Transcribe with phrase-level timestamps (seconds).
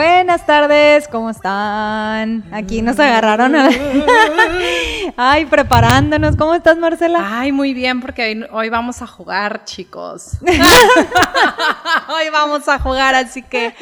[0.00, 2.44] Buenas tardes, ¿cómo están?
[2.52, 3.56] Aquí nos agarraron.
[3.56, 3.70] a-
[5.16, 6.36] Ay, preparándonos.
[6.36, 7.20] ¿Cómo estás, Marcela?
[7.40, 10.32] Ay, muy bien, porque hoy, hoy vamos a jugar, chicos.
[12.08, 13.72] hoy vamos a jugar, así que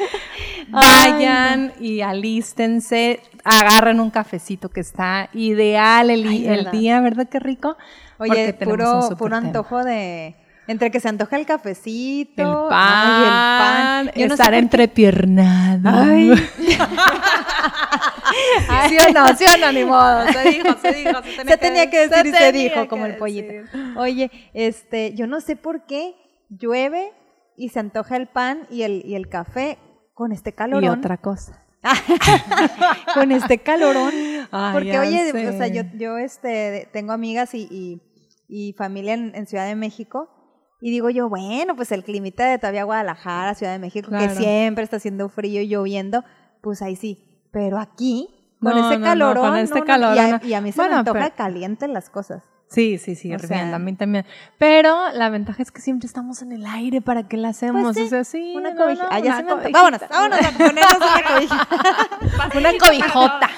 [0.69, 6.71] vayan y alístense, agarren un cafecito que está ideal el, Ay, el ¿verdad?
[6.71, 7.75] día, ¿verdad qué rico?
[8.19, 9.47] Oye, puro, puro tema.
[9.47, 10.37] antojo de.
[10.67, 12.63] Entre que se antoja el cafecito.
[12.63, 13.29] El pan, ay, el
[14.09, 14.11] pan.
[14.15, 15.89] Yo no estar sé entrepiernado.
[18.69, 18.89] Ay.
[18.89, 19.27] ¿Sí o no?
[19.37, 19.71] ¿Sí o no?
[19.71, 20.25] Ni modo.
[20.31, 21.21] Se dijo, se dijo.
[21.23, 23.47] Se tenía, Se tenía que decir y se dijo, como el pollito.
[23.53, 23.69] decir.
[23.97, 26.15] Oye, este, yo no sé por qué
[26.49, 27.11] llueve
[27.55, 29.77] y se antoja el pan y el, y el café
[30.13, 30.83] con este calorón.
[30.83, 31.61] Y otra cosa.
[33.13, 34.11] con este calorón.
[34.51, 35.49] Ay, Porque, oye, sé.
[35.49, 38.01] o sea, yo, yo este, tengo amigas y, y,
[38.47, 40.29] y familia en, en Ciudad de México.
[40.81, 44.35] Y digo yo, bueno, pues el climita de todavía Guadalajara, Ciudad de México, que Claro.
[44.35, 46.23] siempre está haciendo frío y lloviendo,
[46.61, 47.23] pues ahí sí.
[47.51, 48.27] Pero aquí,
[48.61, 50.39] con No, ese no, no, con este no, no, calorón, y, a, no.
[50.47, 52.43] y a mí se Bueno, me antoja pero- caliente las cosas.
[52.67, 54.25] Sí, sí, sí, sea- a mí también.
[54.57, 57.83] Pero la ventaja es que siempre estamos en el aire para que la hacemos.
[57.83, 59.69] Pues sí, o sea, sí, Una no, no, Ah, una se cobijita.
[59.71, 61.67] Vámonos, vámonos a ponernos una cobija.
[62.57, 63.49] Una cobijota.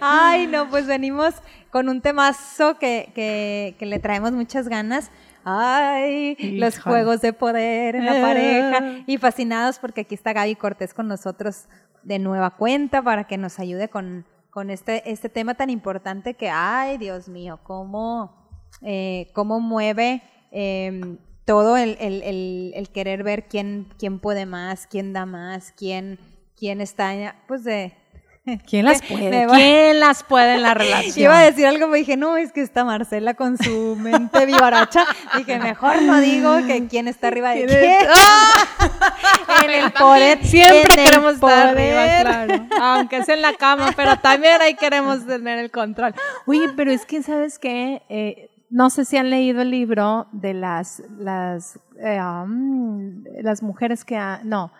[0.00, 1.34] Ay, no, pues venimos
[1.70, 5.10] con un temazo que, que, que le traemos muchas ganas.
[5.44, 8.22] Ay, los juegos de poder en la Eh.
[8.22, 9.04] pareja.
[9.06, 11.66] Y fascinados porque aquí está Gaby Cortés con nosotros
[12.02, 16.48] de nueva cuenta para que nos ayude con, con este, este tema tan importante que,
[16.50, 18.48] ay, Dios mío, cómo,
[18.82, 24.86] eh, cómo mueve eh, todo el, el- el- el querer ver quién, quién puede más,
[24.86, 26.18] quién da más, quién,
[26.56, 27.94] quién está, pues de...
[28.68, 29.46] ¿Quién las puede?
[29.46, 31.18] ¿Quién las puede en la relación?
[31.24, 35.04] Iba a decir algo, me dije, no, es que está Marcela con su mente vivaracha.
[35.36, 37.90] Dije, mejor no digo que quién está arriba de ¿Quién quién.
[38.02, 39.64] es- ¡Ah!
[39.64, 40.44] en el poder.
[40.44, 42.66] Siempre en queremos estar arriba, claro.
[42.80, 46.14] Aunque sea en la cama, pero también ahí queremos tener el control.
[46.46, 48.02] Oye, pero es que, ¿sabes qué?
[48.08, 54.04] Eh, no sé si han leído el libro de las, las, eh, um, las mujeres
[54.04, 54.16] que...
[54.16, 54.72] ha- no,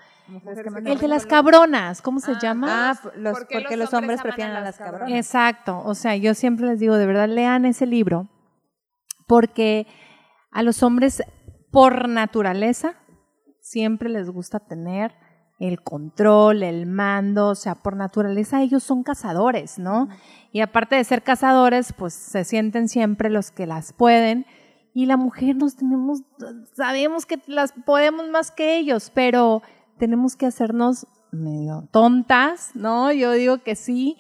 [0.85, 2.91] el de las cabronas, ¿cómo se llama?
[2.91, 5.11] Ah, los- ¿Por porque los los hombres hombres prefieren a las cabronas.
[5.11, 8.29] Exacto, o sea, yo siempre les digo, de verdad, lean ese libro,
[9.27, 9.87] porque
[10.51, 11.23] a los hombres,
[11.71, 12.95] por naturaleza,
[13.61, 15.15] siempre les gusta tener
[15.61, 20.09] el control, el mando, o sea, por naturaleza ellos son cazadores, ¿no?
[20.53, 24.47] Y aparte de ser cazadores, pues se sienten siempre los que las pueden.
[24.95, 26.23] Y la mujer nos tenemos,
[26.75, 29.63] sabemos que las podemos más que ellos, pero
[30.01, 33.13] tenemos que hacernos medio tontas, ¿no?
[33.13, 34.17] Yo digo que sí,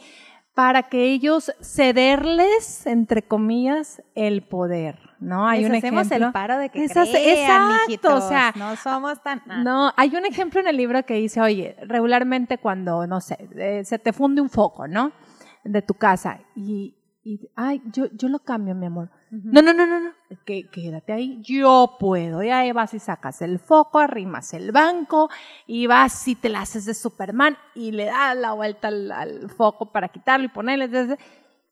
[0.55, 5.49] para que ellos cederles, entre comillas, el poder, ¿no?
[5.49, 6.27] Hay Les un hacemos ejemplo.
[6.29, 9.43] el paro de que Esas- crean, exacto, mijitos, o sea, no somos tan...
[9.49, 9.63] ah.
[9.65, 13.83] no, hay un ejemplo en el libro que dice, oye, regularmente cuando, no sé, eh,
[13.85, 15.13] se te funde un foco, ¿no?
[15.65, 19.11] De tu casa y, y ay, yo, yo lo cambio, mi amor.
[19.31, 20.11] No, no, no, no, no,
[20.45, 22.43] que, quédate ahí, yo puedo.
[22.43, 25.29] Y ahí vas y sacas el foco, arrimas el banco
[25.67, 29.51] y vas y te la haces de Superman y le das la vuelta al, al
[29.51, 30.89] foco para quitarlo y ponerle.
[30.89, 31.19] desde-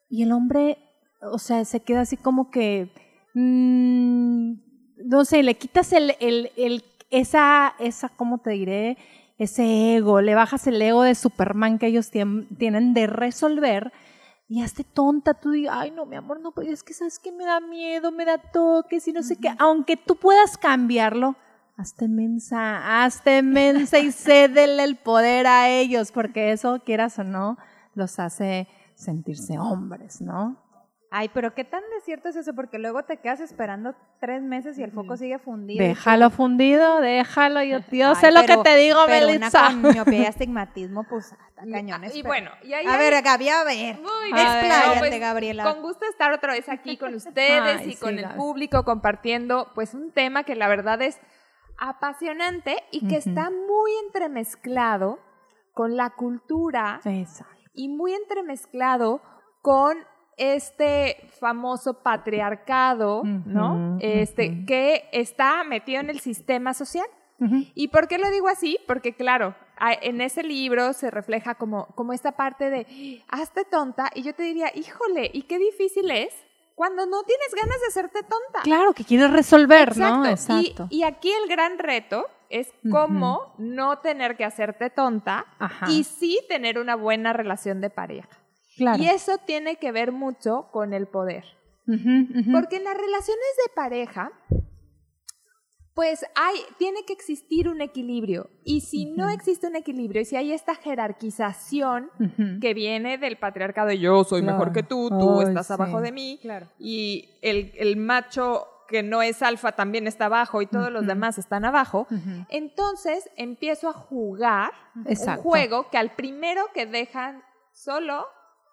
[0.09, 0.79] Y el hombre,
[1.23, 2.93] o sea, se queda así como que,
[3.35, 4.53] mm,
[5.07, 8.99] no sé, le quitas el, el, el- esa, esa, ¿cómo te diré?
[9.39, 13.93] Ese ego, le bajas el ego de Superman que ellos tien- tienen de resolver
[14.49, 17.45] y hazte tonta, tú digas, ay no, mi amor, no, es que sabes que me
[17.45, 21.37] da miedo, me da toques y no sé qué, aunque tú puedas cambiarlo,
[21.77, 27.59] hazte mensa, hazte mensa y cédele el poder a ellos, porque eso, quieras o no,
[27.95, 30.57] los hace sentirse hombres, ¿no?
[31.11, 34.83] Ay, pero qué tan desierto es eso, porque luego te quedas esperando tres meses y
[34.83, 35.83] el foco sigue fundido.
[35.83, 39.71] Déjalo fundido, déjalo, yo, yo Ay, sé lo que te digo, pero Melissa.
[39.71, 42.15] Una con miopía y astigmatismo, pues, cañones.
[42.15, 43.97] Y pero- bueno, y ahí A hay- ver, Gaby, a ver.
[43.97, 44.37] Muy A bien.
[44.37, 44.47] ver.
[44.67, 45.65] Expláyate, No, pues, Gabriela.
[45.65, 48.37] Con gusto estar otra vez aquí con ustedes Ay, y con el Gaby.
[48.37, 51.19] público compartiendo pues un tema que la verdad es
[51.79, 55.21] apasionante y que está muy entremezclado
[55.73, 57.55] con la cultura Exacto.
[57.73, 59.23] y muy entremezclado
[59.63, 59.97] con
[60.39, 63.99] este famoso patriarcado, ¿no?
[64.01, 67.07] Este que está metido en el sistema social.
[67.75, 68.79] ¿Y por qué lo digo así?
[68.89, 69.55] Porque claro,
[70.03, 74.43] en ese libro se refleja como, como esta parte de, hazte tonta, y yo te
[74.43, 76.35] diría, híjole, ¿y qué difícil es
[76.75, 78.63] cuando no tienes ganas de hacerte tonta?
[78.65, 80.25] Claro, que quieres resolver, ¿no?
[80.27, 80.61] Exacto.
[80.61, 80.87] Y- Exacto.
[80.91, 85.91] Y, aquí el gran reto es cómo no tener que hacerte tonta Ajá.
[85.91, 88.29] y sí tener una buena relación de pareja.
[88.79, 89.03] Claro.
[89.03, 91.45] Y eso tiene que ver mucho con el poder.
[91.87, 92.53] Ujú, ujú.
[92.53, 94.31] Porque en las relaciones de pareja,
[95.95, 98.49] Pues hay, tiene que existir un equilibrio.
[98.63, 102.61] Y si no existe un equilibrio, y si hay esta jerarquización Ujú.
[102.61, 104.73] que viene del patriarcado de yo soy mejor Claro.
[104.75, 105.73] que tú, tú Ay, estás sí.
[105.73, 106.69] abajo de mí, Claro.
[106.79, 111.09] y el, el macho que no es alfa también está abajo y todos los Ujú.
[111.09, 112.07] demás están abajo,
[112.49, 114.71] entonces empiezo a jugar
[115.05, 115.43] Exacto.
[115.43, 117.43] un juego que al primero que dejan
[117.73, 118.25] solo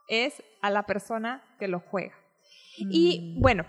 [0.08, 2.16] es a la persona que lo juega.
[2.80, 2.90] Mm.
[2.92, 3.66] Y bueno,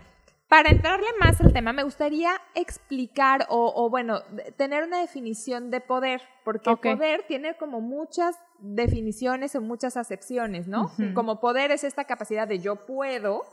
[0.48, 4.20] para entrarle más al tema, me gustaría explicar o, o, bueno,
[4.56, 10.92] tener una definición de poder, porque poder tiene como muchas definiciones o muchas acepciones, ¿no?
[11.14, 13.44] Como poder es esta capacidad de yo puedo,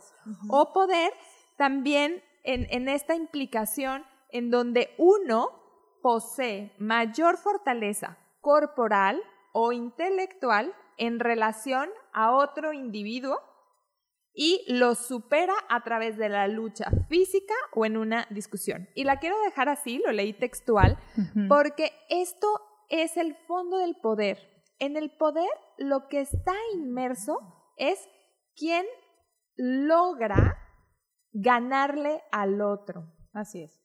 [0.49, 1.11] o poder
[1.57, 5.49] también en, en esta implicación en donde uno
[6.03, 9.19] posee mayor fortaleza corporal
[9.51, 13.39] o intelectual en relación a otro individuo
[14.33, 18.89] y lo supera a través de la lucha física o en una discusión.
[18.95, 20.97] Y la quiero dejar así, lo leí textual,
[21.47, 22.47] porque esto
[22.89, 24.39] es el fondo del poder.
[24.79, 27.39] En el poder lo que está inmerso
[27.77, 27.99] es
[28.55, 28.85] quién
[29.55, 30.57] logra
[31.31, 33.13] ganarle al otro.
[33.33, 33.79] Así es.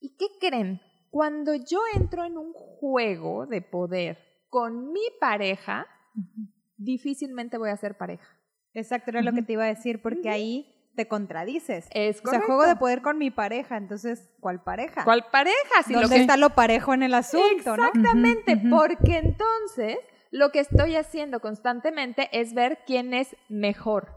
[0.00, 0.80] ¿Y qué creen?
[1.10, 4.18] Cuando yo entro en un juego de poder
[4.48, 5.86] con mi pareja,
[6.76, 8.26] difícilmente voy a ser pareja.
[8.72, 11.88] Exacto, era lo que te iba a decir, porque ahí te contradices.
[11.92, 12.46] Es O sea, correcto.
[12.46, 15.04] juego de poder con mi pareja, entonces, ¿cuál pareja?
[15.04, 15.82] ¿Cuál pareja?
[15.86, 17.86] Si lo ¿Dónde que está lo parejo en el asunto, no?
[17.86, 18.70] Exactamente, ujú.
[18.70, 19.98] porque entonces
[20.30, 24.08] lo que estoy haciendo constantemente es ver quién es mejor,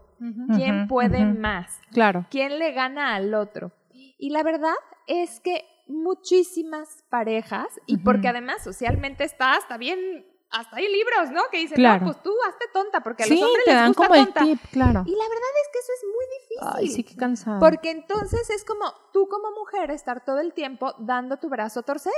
[0.54, 2.26] quién puede más, Claro.
[2.30, 3.72] quién le gana al otro.
[4.18, 4.74] Y la verdad
[5.08, 10.24] es que muchísimas parejas, y porque además socialmente está hasta bien,
[10.58, 11.42] hasta hay libros, ¿no?
[11.50, 12.00] Que dicen, Claro.
[12.00, 14.24] no, pues tú hazte tonta, porque a Sí, los hombres te les dan gusta como
[14.24, 14.40] tonta.
[14.40, 15.02] el tip, claro.
[15.06, 16.68] Y la verdad es que eso es muy difícil.
[16.76, 17.58] Ay, sí, qué cansado.
[17.60, 21.82] Porque entonces es como tú como mujer estar todo el tiempo dando tu brazo a
[21.82, 22.12] torcer.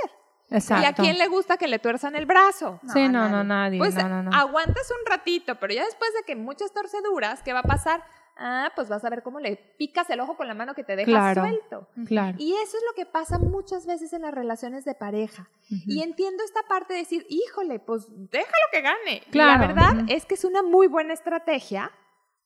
[0.49, 0.83] Exacto.
[0.83, 2.79] ¿Y a quién le gusta que le tuerzan el brazo?
[2.93, 3.79] Sí, No, no, no, nadie.
[3.79, 4.31] Pues no, no, no.
[4.37, 8.03] aguantas un ratito, pero ya después de que muchas torceduras, ¿qué va a pasar?
[8.39, 10.95] Ah, pues vas a ver cómo le picas el ojo con la mano que te
[10.95, 11.41] deja Claro.
[11.41, 11.87] suelto.
[12.05, 12.37] Claro.
[12.39, 15.49] Y eso es lo que pasa muchas veces en las relaciones de pareja.
[15.87, 19.23] Y entiendo esta parte de decir, híjole, pues déjalo que gane.
[19.27, 21.91] Y Claro, la verdad es que es una muy buena estrategia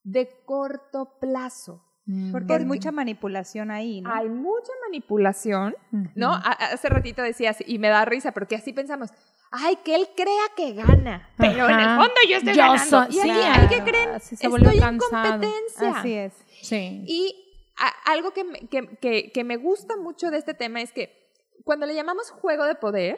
[0.03, 1.85] de corto plazo.
[2.11, 2.31] Mm.
[2.31, 4.13] Porque hay mucha manipulación ahí, ¿no?
[4.13, 5.75] Hay mucha manipulación.
[6.15, 6.31] ¿no?
[6.33, 9.09] Hace ratito decías, y me da risa, porque así pensamos,
[9.51, 12.83] ay, que él crea que gana, pero en el fondo yo estoy Yo ganando.
[12.85, 14.19] soy- y aquí, sí, ay, ¿qué ah, creen?
[14.19, 15.97] sí estoy en competencia.
[15.97, 16.33] Así es.
[16.61, 17.03] Sí.
[17.07, 17.35] Y
[17.77, 21.31] a- algo que me, que, que- que me gusta mucho de este tema es que
[21.63, 23.17] cuando le llamamos juego de poder,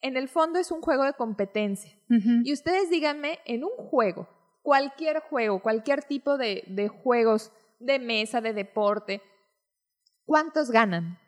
[0.00, 1.92] en el fondo es un juego de competencia.
[2.44, 4.28] Y ustedes díganme, en un juego,
[4.62, 7.50] cualquier juego, cualquier tipo de, de juegos
[7.84, 9.22] de mesa, de deporte,
[10.24, 11.18] ¿cuántos ganan?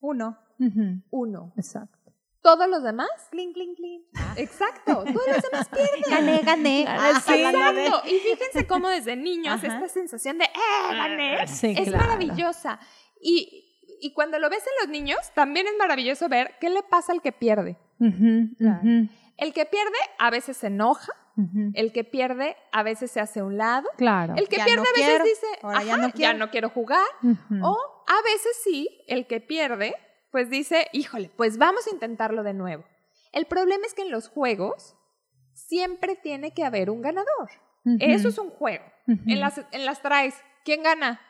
[0.00, 0.38] Uno.
[0.58, 1.02] Ujú.
[1.10, 1.52] Uno.
[1.56, 1.98] Exacto.
[2.42, 3.08] ¿Todos los demás?
[3.30, 4.02] Clink, clink, clink.
[4.36, 6.02] Exacto, todos los demás pierden.
[6.08, 6.84] Gané, gané.
[6.88, 7.34] Ah, sí.
[7.34, 8.02] Exacto.
[8.08, 9.66] Y fíjense cómo desde niños Ajá.
[9.74, 11.46] esta sensación de ¡eh, gané!
[11.46, 12.04] Sí, es claro.
[12.06, 12.80] maravillosa.
[13.20, 13.66] Y,
[14.00, 17.20] y cuando lo ves en los niños, también es maravilloso ver qué le pasa al
[17.20, 17.76] que pierde.
[17.98, 18.80] Ujú, Claro.
[18.82, 19.08] ujú,
[19.40, 21.12] El que pierde a veces se enoja,
[21.74, 24.34] el que pierde a veces se hace a un lado, Claro.
[24.36, 26.32] el que Ya pierde no a veces quiero, dice, ahora ya "Ajá, no quiero".
[26.32, 27.06] ya no quiero jugar,
[27.62, 27.76] o
[28.06, 29.94] a veces sí, el que pierde,
[30.30, 32.84] pues dice, híjole, pues vamos a intentarlo de nuevo.
[33.32, 34.96] El problema es que en los juegos
[35.54, 37.50] siempre tiene que haber un ganador.
[37.98, 38.84] Eso es un juego.
[39.06, 41.20] En las, en las traes, ¿quién gana?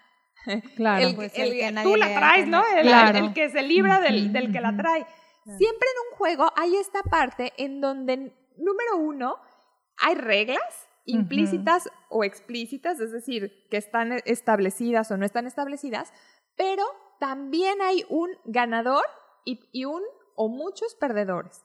[0.75, 1.07] Claro.
[1.07, 2.63] el, pues, el- el que tú la traes, ¿no?
[2.75, 3.19] El, Claro.
[3.19, 5.07] el que se libra del, del que la trae.
[5.45, 8.17] Siempre en un juego hay esta parte en donde,
[8.57, 9.37] número uno,
[9.99, 16.13] hay reglas implícitas o explícitas, es decir, que están establecidas o no están establecidas,
[16.57, 16.85] pero
[17.19, 19.05] también hay un ganador
[19.45, 20.03] y, y un
[20.37, 21.65] o muchos perdedores.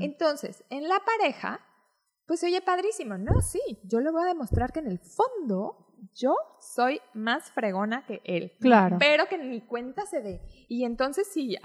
[0.00, 1.60] Entonces, en la pareja,
[2.26, 6.34] pues oye, padrísimo, no, sí, yo le voy a demostrar que en el fondo yo
[6.58, 8.52] soy más fregona que él.
[8.60, 8.96] Claro.
[8.98, 10.40] Pero que ni cuenta se dé.
[10.68, 11.56] Y entonces sí,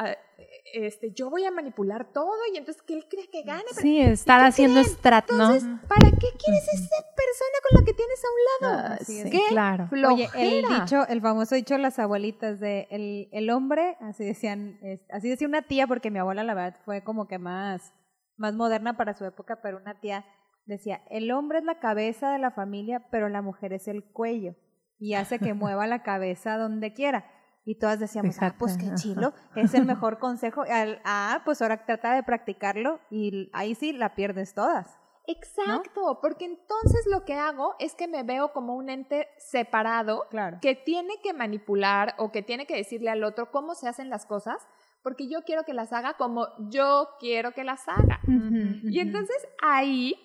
[0.74, 3.64] este, yo voy a manipular todo y entonces que él crea que gane.
[3.70, 5.54] pero- Sí, estar haciendo strat, ¿no?
[5.54, 8.88] Entonces, ¿para qué quieres esa persona con la que tienes a un lado?
[8.90, 9.32] Ah, Así sí, es.
[9.32, 9.42] ¿Qué?
[9.50, 9.88] claro.
[9.92, 10.84] Oye, el Flojera.
[10.84, 15.30] dicho, el famoso dicho de las abuelitas de el, el hombre, así decían, es- así
[15.30, 17.94] decía una tía, porque mi abuela la verdad fue como que más,
[18.38, 20.26] más moderna para su época, pero una tía
[20.66, 24.56] decía, el hombre es la cabeza de la familia, pero la mujer es el cuello
[25.00, 27.26] y hace que mueva la cabeza donde quiera.
[27.68, 30.62] Y todas decíamos, ah, Fíjate, pues qué chilo, es el mejor consejo.
[30.70, 35.00] Al- ah, pues ahora trata de practicarlo y ahí sí la pierdes todas.
[35.28, 40.60] Exacto, porque entonces lo que hago es que me veo como un ente separado Claro.
[40.62, 44.28] que tiene que manipular o que tiene que decirle al otro cómo se hacen las
[44.28, 44.58] cosas,
[45.02, 48.20] porque yo quiero que las haga como yo quiero que las haga.
[48.28, 50.16] Y entonces ahí,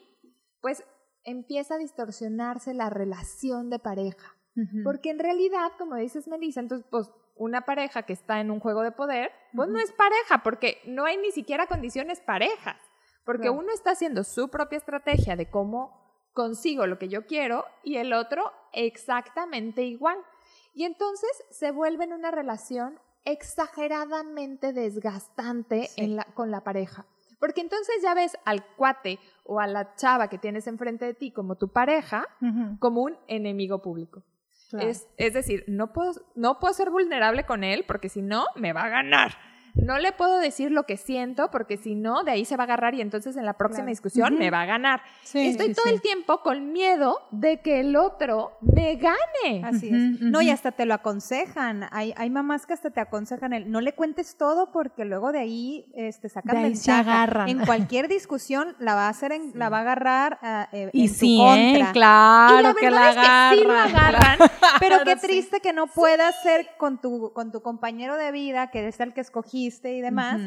[0.60, 0.84] pues
[1.24, 4.36] empieza a distorsionarse la relación de pareja.
[4.84, 8.82] Porque en realidad, como dices Melissa, entonces, pues una pareja que está en un juego
[8.82, 12.76] de poder, pues no es pareja, porque no hay ni siquiera condiciones parejas.
[13.24, 16.00] Porque uno está haciendo su propia estrategia de cómo
[16.32, 20.18] consigo lo que yo quiero y el otro exactamente igual.
[20.74, 25.88] Y entonces se vuelve en una relación exageradamente desgastante
[26.34, 27.06] con la pareja.
[27.40, 31.32] Porque entonces ya ves al cuate o a la chava que tienes enfrente de ti
[31.32, 32.26] como tu pareja
[32.78, 34.22] como un enemigo público.
[34.78, 38.72] Es, es, decir, no puedo, no puedo ser vulnerable con él porque si no, me
[38.72, 42.44] va a ganar no le puedo decir lo que siento porque si no, de ahí
[42.44, 45.02] se va a agarrar y entonces en la próxima discusión me va a ganar.
[45.32, 49.64] Estoy todo el tiempo con miedo de que el otro me gane.
[49.64, 50.20] Así es.
[50.20, 51.86] No, y hasta te lo aconsejan.
[51.90, 55.38] Hay, hay mamás que hasta te aconsejan el no le cuentes todo porque luego de
[55.38, 57.48] ahí este, sacan de se agarran.
[57.48, 61.02] En cualquier discusión la va a hacer en, la va a agarrar ah, eh, y
[61.02, 61.92] en sí, contra.
[61.92, 63.58] claro que la agarran.
[63.58, 64.38] sí la agarran.
[64.78, 68.86] pero qué triste que no puedas ser con tu, con tu compañero de vida, que
[68.86, 69.20] es el que
[69.66, 70.40] escogiste y demás,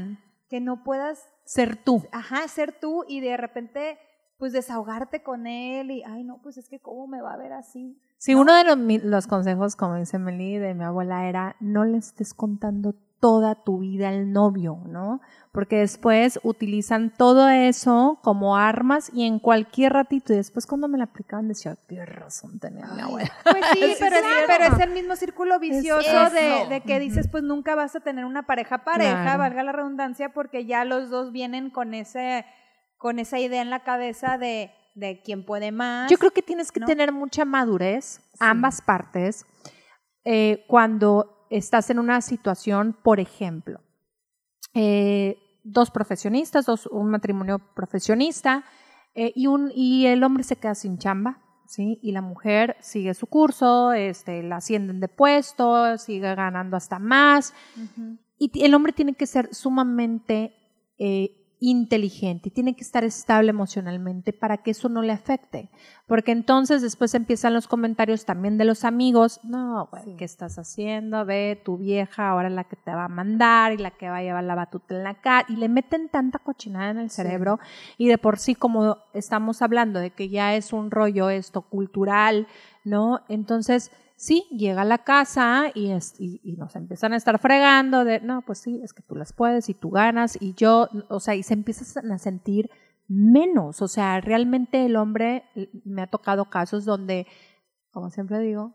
[0.49, 2.03] que no puedas ser tú.
[2.11, 3.99] Ajá, ser tú y de repente
[4.37, 7.53] pues desahogarte con él y, ay no, pues es que cómo me va a ver
[7.53, 7.97] así.
[8.23, 11.97] Sí, uno de los, los, consejos, como dice Meli, de mi abuela era, no le
[11.97, 15.19] estés contando toda tu vida al novio, ¿no?
[15.51, 20.97] Porque después utilizan todo eso como armas y en cualquier ratito, y después cuando me
[20.97, 23.29] la aplicaban decía, qué razón tenía mi abuela.
[23.43, 27.99] Pues sí, pero, es, el mismo círculo vicioso de, que dices, pues nunca vas a
[27.99, 32.45] tener una pareja pareja, valga la redundancia, porque ya los dos vienen con ese,
[32.95, 36.09] con esa idea en la cabeza de, de quién puede más.
[36.09, 39.45] Yo creo que tienes que tener mucha madurez, ambas partes,
[40.25, 43.81] eh, cuando estás en una situación, por ejemplo,
[44.73, 48.65] eh, dos profesionistas, dos, un matrimonio profesionista,
[49.15, 51.99] eh, y, un, y el hombre se queda sin chamba, ¿sí?
[52.01, 57.53] Y la mujer sigue su curso, este, la ascienden de puesto, sigue ganando hasta más.
[58.37, 60.55] Y el hombre tiene que ser sumamente
[60.97, 65.69] eh, inteligente y tiene que estar estable emocionalmente para que eso no le afecte.
[66.07, 71.23] Porque entonces después empiezan los comentarios también de los amigos, no, güey, ¿qué estás haciendo?
[71.23, 74.23] Ve, tu vieja ahora la que te va a mandar y la que va a
[74.23, 77.59] llevar la batuta en la cara y le meten tanta cochinada en el cerebro
[77.97, 82.45] y de por sí como estamos hablando de que ya es un rollo esto cultural,
[82.83, 83.21] ¿no?
[83.29, 83.89] Entonces
[84.23, 88.59] sí, llega a la casa y, y, nos empiezan a estar fregando de, no, pues
[88.59, 91.53] sí, es que tú las puedes y tú ganas y yo, o sea, y se
[91.53, 92.69] empiezan a sentir
[93.09, 95.43] menos, o sea, realmente el hombre,
[95.83, 97.27] me ha tocado casos donde,
[97.91, 98.73] como siempre digo,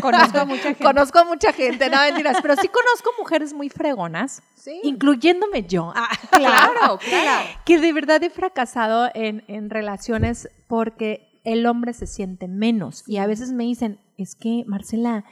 [0.00, 0.82] conozco a mucha gente.
[0.82, 4.42] Conozco a mucha gente, no mentiras, pero sí conozco mujeres muy fregonas,
[4.82, 5.92] incluyéndome yo.
[6.02, 7.48] Ah, claro, claro.
[7.64, 13.04] Que de verdad he fracasado en, en relaciones porque el hombre se siente menos.
[13.06, 15.24] Y a veces me dicen, es que, Marcela,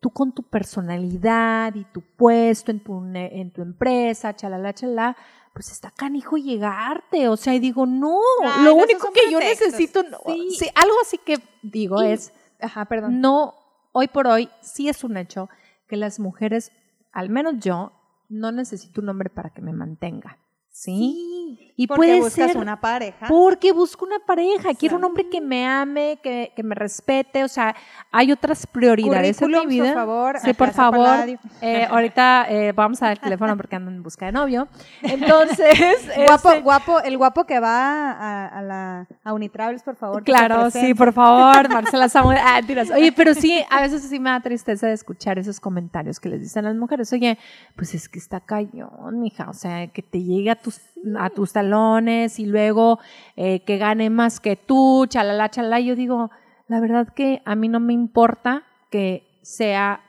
[0.00, 5.16] tú con tu personalidad y tu puesto en tu, en tu empresa, chalala, chalala,
[5.54, 7.28] pues está canijo llegarte.
[7.28, 8.18] O sea, y digo, no,
[8.62, 10.02] lo único que yo necesito,
[10.50, 10.68] sí.
[10.74, 13.20] algo así que digo es, ajá, perdón.
[13.20, 13.54] no,
[13.92, 15.48] hoy por hoy sí es un hecho
[15.88, 16.72] que las mujeres,
[17.12, 17.92] al menos yo,
[18.28, 20.38] no necesito un hombre para que me mantenga.
[20.74, 21.64] ¿Sí?
[21.76, 23.26] y porque puede buscas ser una pareja.
[23.26, 27.48] Porque busco una pareja, quiero un hombre que me ame, que, que, me respete, o
[27.48, 27.74] sea,
[28.12, 29.86] hay otras prioridades en mi vida.
[29.86, 30.38] por favor.
[30.40, 31.38] Sí, por favor.
[31.60, 34.68] Eh, ahorita eh, vamos a dar el teléfono porque ando en busca de novio.
[35.02, 40.22] Entonces, guapo, este guapo, el guapo que va a, a la a Unitravels, por favor.
[40.22, 42.38] Claro, sí, por favor, Marcela Samuel.
[42.40, 42.90] Ah, tiras.
[42.90, 46.40] Oye, pero sí, a veces sí me da tristeza de escuchar esos comentarios que les
[46.40, 47.12] dicen las mujeres.
[47.12, 47.36] Oye,
[47.74, 50.80] pues es que está cañón, mija, o sea, que te llegue a tus,
[51.16, 52.98] a tus talones y luego
[53.36, 55.78] eh, que gane más que tú, chalala, chalala.
[55.78, 56.30] Yo digo,
[56.66, 60.00] la verdad que a mí no me importa que sea,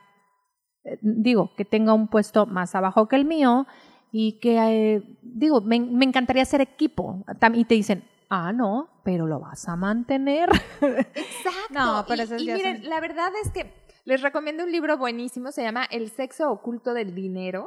[0.83, 3.67] eh, digo, que tenga un puesto más abajo que el mío
[4.11, 7.23] y que, eh, digo, me, me, encantaría ser equipo.
[7.53, 10.49] Y te dicen, ah, no, pero lo vas a mantener.
[10.81, 11.73] Exacto.
[11.73, 15.63] No, pero y, y miren, la verdad es que les recomiendo un libro buenísimo, se
[15.63, 17.65] llama El sexo oculto del dinero.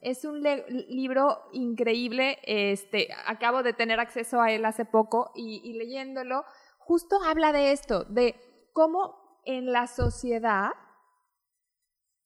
[0.00, 6.44] Es un libro increíble, este, acabo de tener acceso a él hace poco y, leyéndolo,
[6.78, 8.36] justo habla de esto, de
[8.72, 10.70] cómo en la sociedad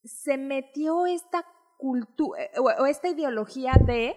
[0.04, 1.46] se metió esta
[1.78, 4.16] cultura eh, o esta ideología de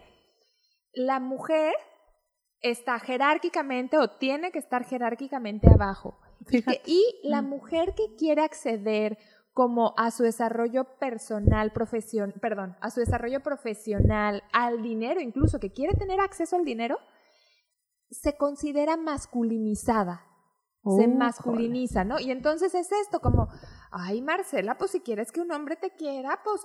[0.93, 1.73] la mujer
[2.61, 6.19] está jerárquicamente o tiene que estar jerárquicamente abajo.
[6.49, 9.17] Y, y, la mujer que quiere acceder
[9.51, 15.71] como a su desarrollo personal, profesión, perdón, a su desarrollo profesional, al dinero incluso, que
[15.71, 16.97] quiere tener acceso al dinero,
[18.09, 20.25] se considera masculinizada.
[20.97, 22.19] se Uh, masculiniza, ¿no?
[22.21, 23.49] Y entonces es esto como,
[23.91, 26.61] ay Marcela, pues si quieres que un hombre te quiera, pues,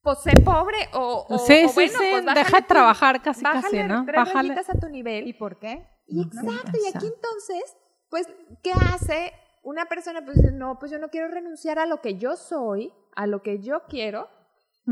[0.00, 3.42] pues sé pobre o, o- sí, o sí, bueno, sí, pues deja de trabajar casi,
[3.44, 4.04] bájale casi, ¿no?
[4.06, 4.48] tres Bájale.
[4.48, 5.28] rayitas a tu nivel.
[5.28, 5.86] ¿Y por qué?
[6.06, 7.76] Y No, exacto, y aquí entonces,
[8.12, 8.28] pues,
[8.62, 10.22] ¿qué hace una persona?
[10.22, 13.40] Pues dice, no, pues yo no quiero renunciar a lo que yo soy, a lo
[13.42, 14.28] que yo quiero,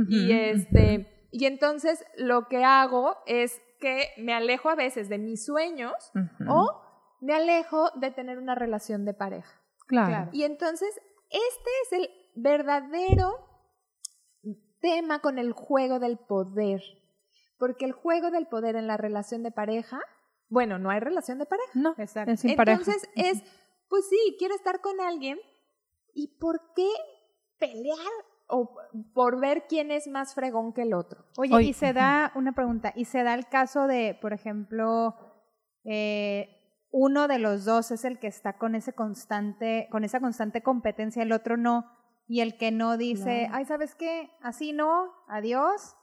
[0.09, 5.45] y este, y entonces lo que hago es que me alejo a veces de mis
[5.45, 5.93] sueños
[6.49, 6.81] o
[7.21, 9.61] me alejo de tener una relación de pareja.
[9.87, 10.09] claro.
[10.09, 10.31] claro.
[10.33, 10.89] Y entonces,
[11.29, 13.51] este es el verdadero
[14.81, 16.81] tema con el juego del poder.
[17.59, 20.01] Porque el juego del poder en la relación de pareja,
[20.51, 21.71] bueno, no hay relación de pareja.
[21.75, 22.33] No, Exacto.
[22.33, 22.79] es sin pareja.
[22.79, 23.43] Entonces es,
[23.89, 25.39] pues sí, quiero estar con alguien.
[26.13, 26.89] ¿Y por qué
[27.59, 27.97] pelear
[28.49, 28.75] o
[29.15, 31.25] por ver quién es más fregón que el otro?
[31.39, 35.15] Oye, Oye, y se da una pregunta, y se da el caso de, por ejemplo,
[35.85, 36.49] eh,
[36.91, 41.23] uno de los dos es el que está con ese constante, con esa constante competencia,
[41.23, 41.87] el otro no,
[42.27, 44.31] y el que no dice, ay, ¿sabes qué?
[44.41, 45.97] Así no, adiós.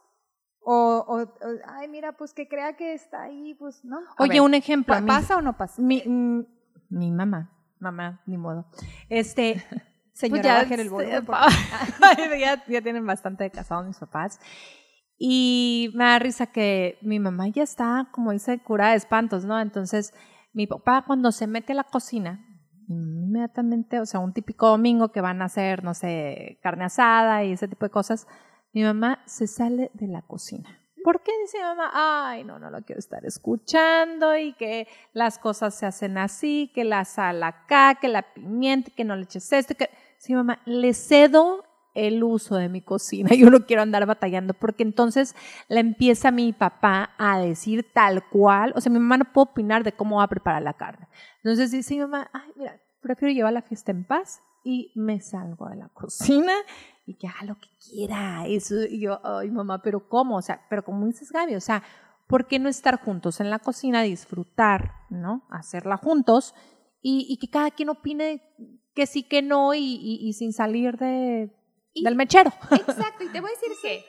[0.70, 1.28] O, o, o,
[1.66, 4.00] ay, mira, pues que crea que está ahí, pues no.
[4.18, 4.94] A Oye, ver, un ejemplo.
[4.94, 5.82] ¿pa- a mí- ¿Pasa o no pasa?
[5.82, 6.42] mi, mm,
[6.90, 8.66] mi mamá, mamá, ni modo.
[9.08, 9.64] Este,
[10.14, 11.26] Señora, pues ya, el volumen.
[11.26, 14.42] porque- ya, ya tienen bastante de casados mis papás.
[15.18, 19.60] Y me da risa que mi mamá ya está, como dice, curada de espantos, ¿no?
[19.60, 20.14] Entonces,
[20.54, 22.44] mi papá cuando se mete a la cocina,
[22.90, 27.54] inmediatamente, o sea, un típico domingo que van a hacer, no sé, carne asada y
[27.54, 28.28] ese tipo de cosas,
[28.78, 30.80] mi mamá se sale de la cocina.
[31.04, 31.90] ¿Por qué dice mi mamá?
[31.96, 36.84] Ay, no, no lo quiero estar escuchando y que las cosas se hacen así, que
[36.84, 39.90] la sal acá, que la pimienta, que no le eches esto, que...
[40.20, 41.66] Sí, mamá, le cedo
[41.96, 43.30] el uso de mi cocina.
[43.36, 45.36] Yo no quiero andar batallando porque entonces
[45.70, 48.74] le empieza mi papá a decir tal cual.
[48.76, 51.08] O sea, mi mamá no puede opinar de cómo va a preparar la carne.
[51.38, 55.68] Entonces dice mi mamá, ay, mira, prefiero llevar la fiesta en paz y me salgo
[55.70, 56.54] de la cocina
[57.06, 58.46] y que haga lo que quiera.
[58.48, 60.38] Eso, y yo, ay, mamá, pero ¿cómo?
[60.38, 61.84] O sea, pero como dices Gaby, o sea,
[62.28, 65.48] ¿por qué no estar juntos en la cocina, disfrutar, ¿no?
[65.50, 66.54] Hacerla juntos
[67.02, 68.42] y, y que cada quien opine
[68.94, 71.56] que sí, que no y, y- y sin salir de,
[71.96, 72.52] del mechero.
[72.72, 74.04] Exacto, y te voy a decir que,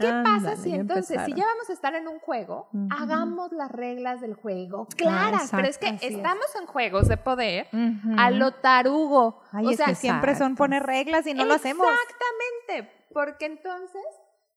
[0.00, 4.20] ¿qué pasa si entonces, si ya vamos a estar en un juego, hagamos las reglas
[4.20, 5.50] del juego claras?
[5.50, 6.02] pero es que es.
[6.02, 8.14] estamos en juegos de poder Ujú.
[8.18, 9.42] a lo tarugo.
[9.52, 11.86] Ay, o es sea, que siempre son poner reglas y no lo hacemos.
[11.86, 14.02] Exactamente, porque entonces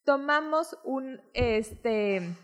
[0.05, 2.35] tomamos un, este,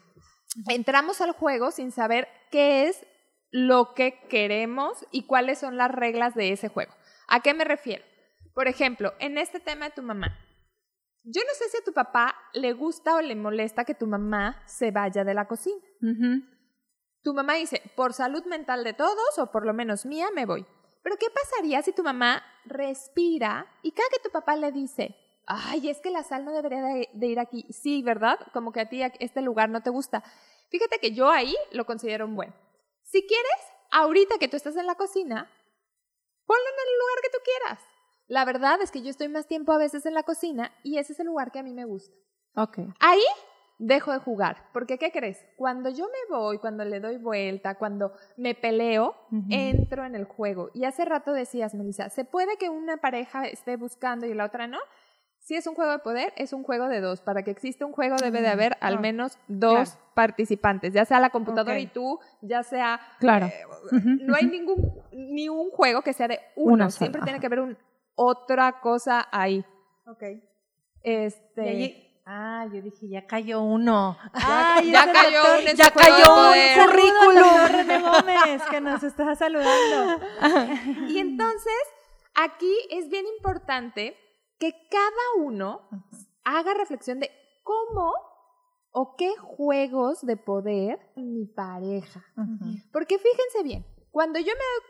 [0.68, 3.06] entramos al juego sin saber qué es
[3.52, 6.94] lo que queremos y cuáles son las reglas de ese juego.
[7.28, 8.04] ¿A qué me refiero?
[8.54, 10.38] Por ejemplo, en este tema de tu mamá.
[11.24, 14.62] Yo no sé si a tu papá le gusta o le molesta que tu mamá
[14.66, 15.84] se vaya de la cocina.
[16.02, 16.44] Ujú.
[17.22, 20.66] Tu mamá dice, por salud mental de todos o por lo menos mía, me voy.
[21.04, 25.90] Pero ¿qué pasaría si tu mamá respira y cada que tu papá le dice, ay,
[25.90, 27.66] es que la sal no debería de, de ir aquí?
[27.70, 28.40] Sí, ¿verdad?
[28.54, 30.24] Como que a ti este lugar no te gusta.
[30.70, 32.54] Fíjate que yo ahí lo considero un buen.
[33.04, 33.60] Si quieres,
[33.92, 35.52] ahorita que tú estás en la cocina,
[36.46, 37.99] ponlo en el lugar que tú quieras.
[38.30, 41.14] La verdad es que yo estoy más tiempo a veces en la cocina y ese
[41.14, 42.16] es el lugar que a mí me gusta.
[43.00, 43.22] Ahí
[43.80, 44.68] dejo de jugar.
[44.72, 45.44] Porque, ¿qué crees?
[45.56, 49.16] Cuando yo me voy, cuando le doy vuelta, cuando me peleo,
[49.50, 50.70] entro en el juego.
[50.76, 54.68] Y hace rato decías, Melissa, ¿se puede que una pareja esté buscando y la otra
[54.68, 54.78] no?
[55.40, 57.22] Si es un juego de poder, es un juego de dos.
[57.22, 61.32] Para que exista un juego debe de haber al menos dos participantes, ya sea la
[61.32, 63.00] computadora y tú, ya sea...
[63.20, 63.48] Claro.
[63.48, 63.64] eh,
[64.22, 66.74] no hay ningún ni un juego que sea de uno.
[66.74, 67.78] Una sola, Siempre tiene que haber un,
[68.22, 69.66] otra cosa ahí.
[70.06, 70.24] Ok.
[71.04, 71.62] Este...
[71.70, 74.16] Allí- Ah, yo dije, ya cayó uno.
[74.36, 77.68] Ya- Ay, ya ese cayó doctor- un ya cayó un currículum.
[77.72, 80.24] René Gómez, que nos está saludando.
[81.08, 81.74] Y entonces,
[82.36, 84.16] aquí es bien importante
[84.60, 85.90] que cada uno
[86.44, 87.32] haga reflexión de
[87.64, 88.14] cómo
[88.92, 92.24] o qué juegos de poder mi pareja.
[92.94, 94.84] Porque fíjense bien, cuando yo me doy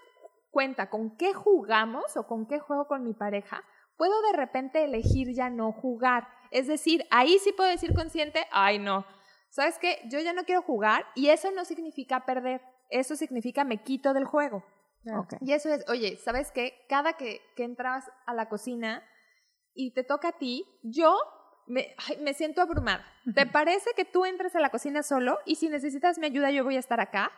[0.49, 3.63] cuenta con qué jugamos o con qué juego con mi pareja,
[3.97, 6.27] puedo de repente elegir ya no jugar.
[6.51, 9.05] Es decir, ahí sí puedo decir consciente, ay no,
[9.49, 9.99] ¿sabes qué?
[10.09, 14.25] Yo ya no quiero jugar y eso no significa perder, eso significa me quito del
[14.25, 14.63] juego.
[15.15, 15.35] Ok.
[15.41, 16.73] Y eso es, oye, ¿sabes qué?
[16.89, 19.03] Cada que, que entras a la cocina
[19.73, 21.15] y te toca a ti, yo
[21.69, 23.05] me, ay, me siento abrumada.
[23.33, 26.63] ¿Te parece que tú entres a la cocina solo y si necesitas mi ayuda yo
[26.63, 27.31] voy a estar acá?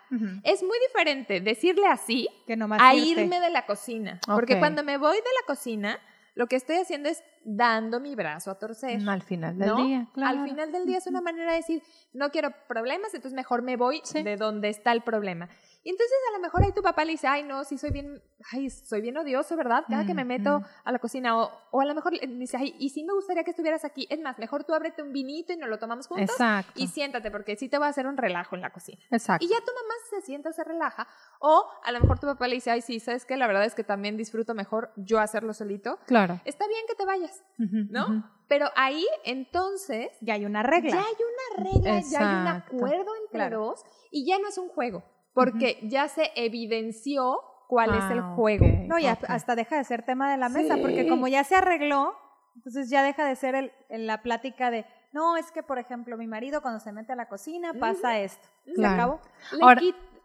[0.44, 3.22] Es muy diferente decirle así Que nomás a irte.
[3.24, 4.20] irme de la cocina.
[4.26, 6.00] Porque cuando me voy de la cocina,
[6.34, 9.02] lo que estoy haciendo es dando mi brazo a torcer.
[9.08, 9.84] al final del ¿no?
[9.84, 10.40] día, claro.
[10.40, 13.78] Al final del día es una manera de decir, no quiero problemas, entonces mejor me
[13.78, 15.50] voy de donde está el problema.
[15.84, 18.22] Y entonces a lo mejor ahí tu papá le dice, ay, no, sí soy bien,
[18.52, 19.84] ay, soy bien odioso, ¿verdad?
[19.90, 21.36] Cada que me meto a la cocina.
[21.36, 24.06] O, o a lo mejor le dice, ay, y sí me gustaría que estuvieras aquí.
[24.12, 26.30] Es más, mejor tú ábrete un vinito y nos lo tomamos juntos.
[26.30, 26.74] Exacto.
[26.76, 29.02] Y siéntate, porque sí te va a hacer un relajo en la cocina.
[29.10, 29.44] Exacto.
[29.44, 31.08] Y ya tu mamá se sienta se relaja.
[31.40, 33.36] O a lo mejor tu papá le dice, ay, sí, ¿sabes qué?
[33.36, 35.98] La verdad es que también disfruto mejor yo hacerlo solito.
[36.06, 36.40] Claro.
[36.46, 38.30] Está bien que te vayas, ¿no?
[38.48, 40.92] Pero ahí, entonces, Ya hay una regla.
[40.92, 41.16] ya hay
[41.64, 43.60] una regla, ya hay un acuerdo entre Claro.
[43.66, 48.34] dos y ya no es un juego, porque ya se evidenció cuál es el Ah,
[48.36, 48.66] juego.
[48.88, 49.24] No, ok.
[49.30, 50.82] hasta deja de ser tema de la mesa, Sí.
[50.82, 52.14] porque como ya se arregló,
[52.56, 56.18] entonces ya deja de ser el, en la plática de, no, es que, por ejemplo,
[56.18, 58.46] mi marido cuando se mete a la cocina pasa esto.
[58.66, 58.94] ¿Se Claro.
[58.96, 59.22] acabó?
[59.58, 59.82] Le Ahora-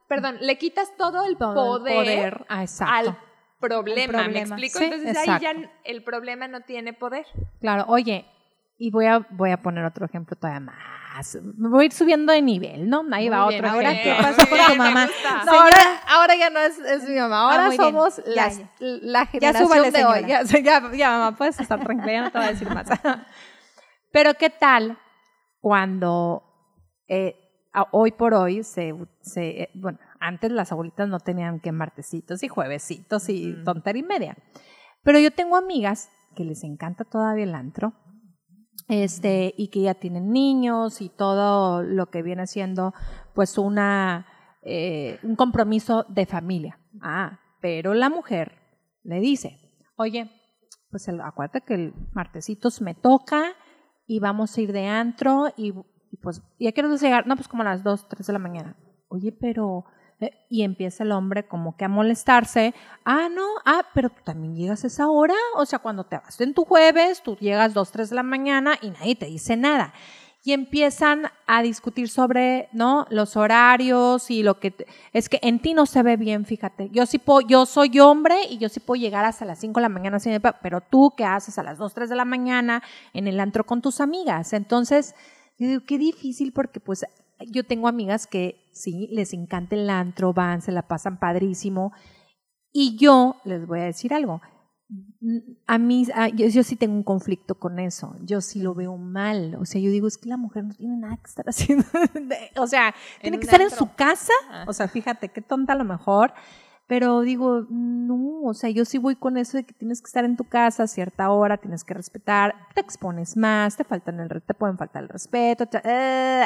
[0.09, 3.17] perdón, le quitas todo el Todo el poder, Ah, al
[3.61, 4.57] problema, ¿me problema.
[4.57, 4.79] explico?
[4.79, 5.53] Sí, Entonces ahí ya
[5.85, 7.27] el problema no tiene poder.
[7.61, 8.25] Claro, oye,
[8.79, 11.39] y voy a, voy a poner otro ejemplo todavía más.
[11.57, 13.03] Me voy a ir subiendo de nivel, ¿no?
[13.13, 14.17] Ahí va bien, otro ahora, ejemplo.
[14.17, 15.09] ¿qué pasa con tu me mamá?
[15.47, 17.91] No, ahora, ahora ya no es, es mi mamá, ahora Ah, muy bien.
[17.91, 18.69] somos Ya, las- ya.
[18.79, 20.27] la generación súbale, de hoy.
[20.27, 22.87] Ya, ya, ya, mamá, puedes estar tranquila, ya no te voy a decir más.
[24.13, 24.99] Pero ¿qué tal
[25.61, 26.43] cuando
[27.09, 27.35] eh,
[27.93, 32.49] hoy por hoy se, se eh, bueno, antes las abuelitas no tenían que martesitos y
[32.49, 33.65] juevesitos y Ujú.
[33.65, 34.37] tontería y media.
[35.03, 37.95] Pero yo tengo amigas que les encanta todavía el antro,
[38.89, 42.95] este, y que ya tienen niños y todo lo que viene siendo,
[43.35, 44.27] pues, una,
[44.63, 46.79] eh, un compromiso de familia.
[47.01, 48.53] Ah, pero la mujer
[49.03, 49.59] le dice,
[49.97, 50.31] oye,
[50.91, 53.55] pues el, acuérdate que el martesitos me toca
[54.07, 55.73] y vamos a ir de antro y,
[56.13, 57.27] y pues, ¿y a qué hora vas a llegar?
[57.27, 58.77] No, pues como a las 2, 3 de la mañana.
[59.09, 59.85] Oye, pero...
[60.21, 62.75] eh, Y empieza el hombre como que a molestarse.
[63.05, 65.35] Ah, no, ah, pero tú también llegas a esa hora.
[65.57, 68.79] O sea, cuando te vas en tu jueves, tú llegas 2, 3 de la mañana
[68.81, 69.93] y nadie te dice nada.
[70.43, 73.07] Y empiezan a discutir sobre, ¿no?
[73.11, 74.87] Los horarios y lo que...
[75.13, 76.89] es que en ti no se ve bien, fíjate.
[76.91, 79.83] Yo sí puedo, yo soy hombre y yo sí puedo llegar hasta las 5 de
[79.83, 80.19] la mañana,
[80.63, 83.83] pero tú, ¿qué haces a las 2, 3 de la mañana en el antro con
[83.83, 84.53] tus amigas?
[84.53, 85.17] Entonces,
[85.59, 87.05] yo digo, qué difícil porque pues
[87.51, 91.93] yo tengo amigas que sí, les encanta el antro, van, se la pasan padrísimo.
[92.73, 94.41] Y yo les voy a decir algo.
[95.67, 98.15] A mí, a- yo, yo sí tengo un conflicto con eso.
[98.23, 99.57] Yo sí lo veo mal.
[99.61, 101.85] O sea, yo digo, es que la mujer no tiene nada que estar haciendo.
[102.57, 104.33] o sea, tiene que estar en su casa.
[104.69, 106.33] O sea, fíjate, qué tonta a lo mejor.
[106.89, 110.25] Pero digo, no, o sea, yo sí voy con eso de que tienes que estar
[110.25, 114.29] en tu casa a cierta hora, tienes que respetar, te expones más, te faltan el,
[114.41, 116.45] te pueden faltar el respeto, te- eh,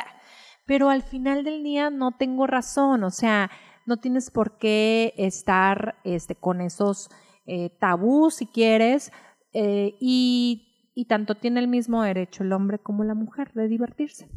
[0.66, 3.51] pero al final del día no tengo razón, o sea,
[3.87, 7.11] no tienes por qué estar este, con esos
[7.46, 9.12] eh, tabús si quieres,
[9.53, 14.29] eh, y, y tanto tiene el mismo derecho el hombre como la mujer de divertirse.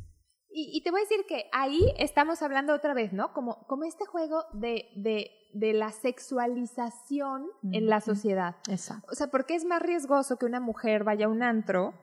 [0.49, 3.33] Y, y te voy a decir que ahí estamos hablando otra vez, ¿no?
[3.33, 8.57] Como, como este juego de, de, de la sexualización en la sociedad.
[8.69, 9.07] Exacto.
[9.12, 11.93] O sea, ¿por qué es más riesgoso que una mujer vaya a un antro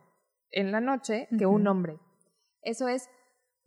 [0.51, 2.01] en la noche que un hombre?
[2.63, 3.09] Eso es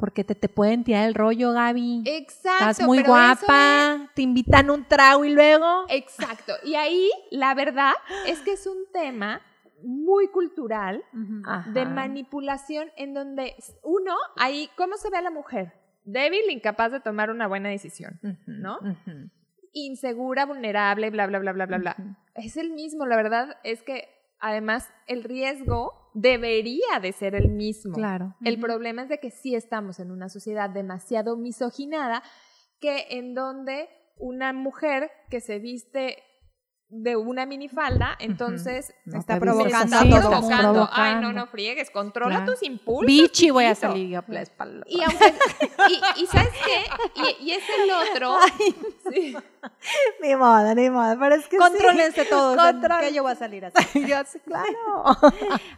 [0.04, 2.04] Porque te, te pueden tirar el rollo, Gaby.
[2.06, 2.72] exacto.
[2.72, 5.86] Estás muy es- guapa, te invitan un trago y luego...
[5.88, 6.52] exacto.
[6.66, 7.94] Y ahí la verdad
[8.26, 9.42] es que es un tema
[9.82, 11.02] muy cultural
[11.68, 15.72] de manipulación en donde uno, ahí, ¿cómo se ve a la mujer?
[16.04, 18.20] Débil, incapaz de tomar una buena decisión.
[18.46, 18.80] ¿no?
[19.72, 21.96] Insegura, vulnerable, bla, bla, bla, bla, bla, bla.
[22.36, 24.10] Es el mismo, la verdad es que
[24.42, 27.94] además el riesgo debería de ser el mismo.
[27.94, 28.36] Claro.
[28.44, 32.24] El problema es de que sí estamos en una sociedad demasiado misoginada
[32.80, 36.18] que en donde una mujer que se viste
[36.96, 40.20] de una minifalda, entonces No está provocando mundo.
[40.30, 40.90] provocando.
[40.92, 42.52] Ay, no, no friegues, controla Claro.
[42.54, 43.08] tus impulsos.
[43.08, 44.86] Bichi voy a salir yo por la espalda.
[44.88, 45.34] Y aunque,
[45.90, 47.40] y, y ¿sabes qué?
[47.42, 48.38] Y, y es el otro.
[49.12, 49.36] Sí.
[50.22, 53.66] Ni modo, ni modo, pero es que Contrólense todos, Control- que yo voy a salir
[53.66, 54.06] así.
[54.08, 55.06] Yo sí, claro.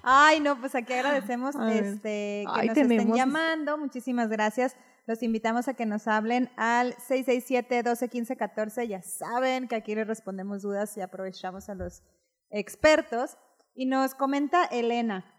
[0.03, 1.79] Ay, no, pues aquí agradecemos Ay.
[1.79, 3.77] este, que Ay, nos estén llamando.
[3.77, 4.75] Muchísimas gracias.
[5.07, 8.87] Los invitamos a que nos hablen al 667-1215-14.
[8.87, 12.03] Ya saben que aquí les respondemos dudas y aprovechamos a los
[12.49, 13.37] expertos.
[13.75, 15.31] Y nos comenta Elena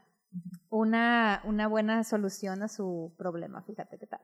[0.71, 3.63] una, una buena solución a su problema.
[3.63, 4.21] Fíjate qué tal.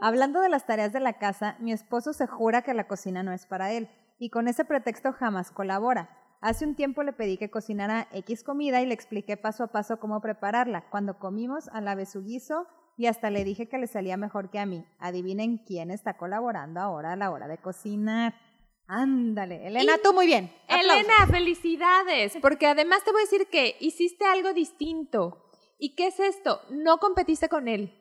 [0.00, 3.32] Hablando de las tareas de la casa, mi esposo se jura que la cocina no
[3.32, 6.10] es para él y con ese pretexto jamás colabora.
[6.40, 9.98] Hace un tiempo le pedí que cocinara X comida y le expliqué paso a paso
[9.98, 10.88] cómo prepararla.
[10.88, 12.66] Cuando comimos, alabé su guiso
[12.98, 14.84] y hasta le dije que le salía mejor que a mí.
[14.98, 18.34] Adivinen quién está colaborando ahora a la hora de cocinar.
[18.88, 20.52] Ándale, Elena, tú muy bien.
[20.64, 21.04] Aplausos.
[21.04, 25.48] Elena, felicidades, porque además te voy a decir que hiciste algo distinto.
[25.78, 26.60] ¿Y qué es esto?
[26.70, 27.94] No competiste con él.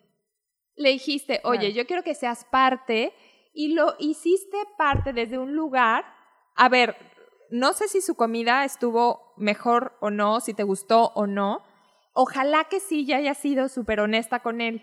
[0.75, 3.13] Le dijiste, oye, yo quiero que seas parte
[3.53, 6.05] y lo hiciste parte desde un lugar.
[6.55, 6.95] A ver,
[7.51, 11.61] no sé si su comida estuvo mejor o no, si te gustó o no.
[12.19, 14.81] Ojalá que sí ya haya sido súper honesta con él.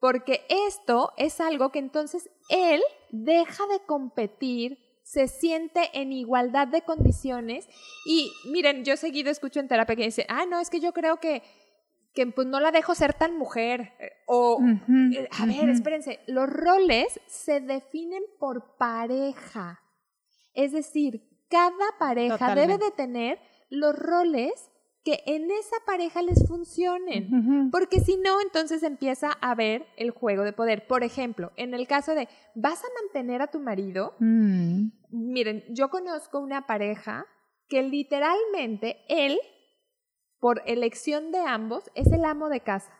[0.00, 6.82] Porque esto es algo que entonces él deja de competir, se siente en igualdad de
[6.82, 7.68] condiciones.
[8.04, 11.18] Y miren, yo seguido escucho en terapia que dice, ah, no, es que yo creo
[11.18, 11.44] que,
[12.12, 13.92] que pues no la dejo ser tan mujer.
[14.00, 19.80] eh, O, eh, a ver, espérense, los roles se definen por pareja.
[20.54, 22.72] Es decir, cada pareja Totalmente.
[22.72, 23.38] debe de tener
[23.70, 24.70] los roles
[25.04, 27.70] que en esa pareja les funcionen.
[27.70, 30.86] Porque si no, entonces empieza a ver el juego de poder.
[30.86, 34.14] Por ejemplo, en el caso de, ¿vas a mantener a tu marido?
[34.18, 34.88] Mm.
[35.10, 37.26] Miren, yo conozco una pareja
[37.68, 39.38] que literalmente él,
[40.40, 42.92] por elección de ambos, es el amo de casa.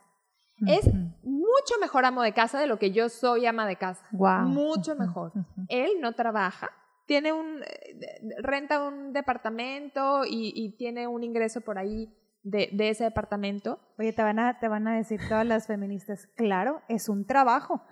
[0.67, 0.87] Es
[1.23, 4.07] mucho mejor amo de casa de lo que yo soy ama de casa.
[4.12, 4.47] Guau.
[4.47, 5.33] Mucho mejor.
[5.69, 6.71] Él no trabaja,
[7.07, 12.09] tiene un eh, renta un departamento y, y tiene un ingreso por ahí
[12.43, 13.81] de, de ese departamento.
[13.99, 17.83] Oye, te van, a, te van a decir todas las feministas, claro, es un trabajo.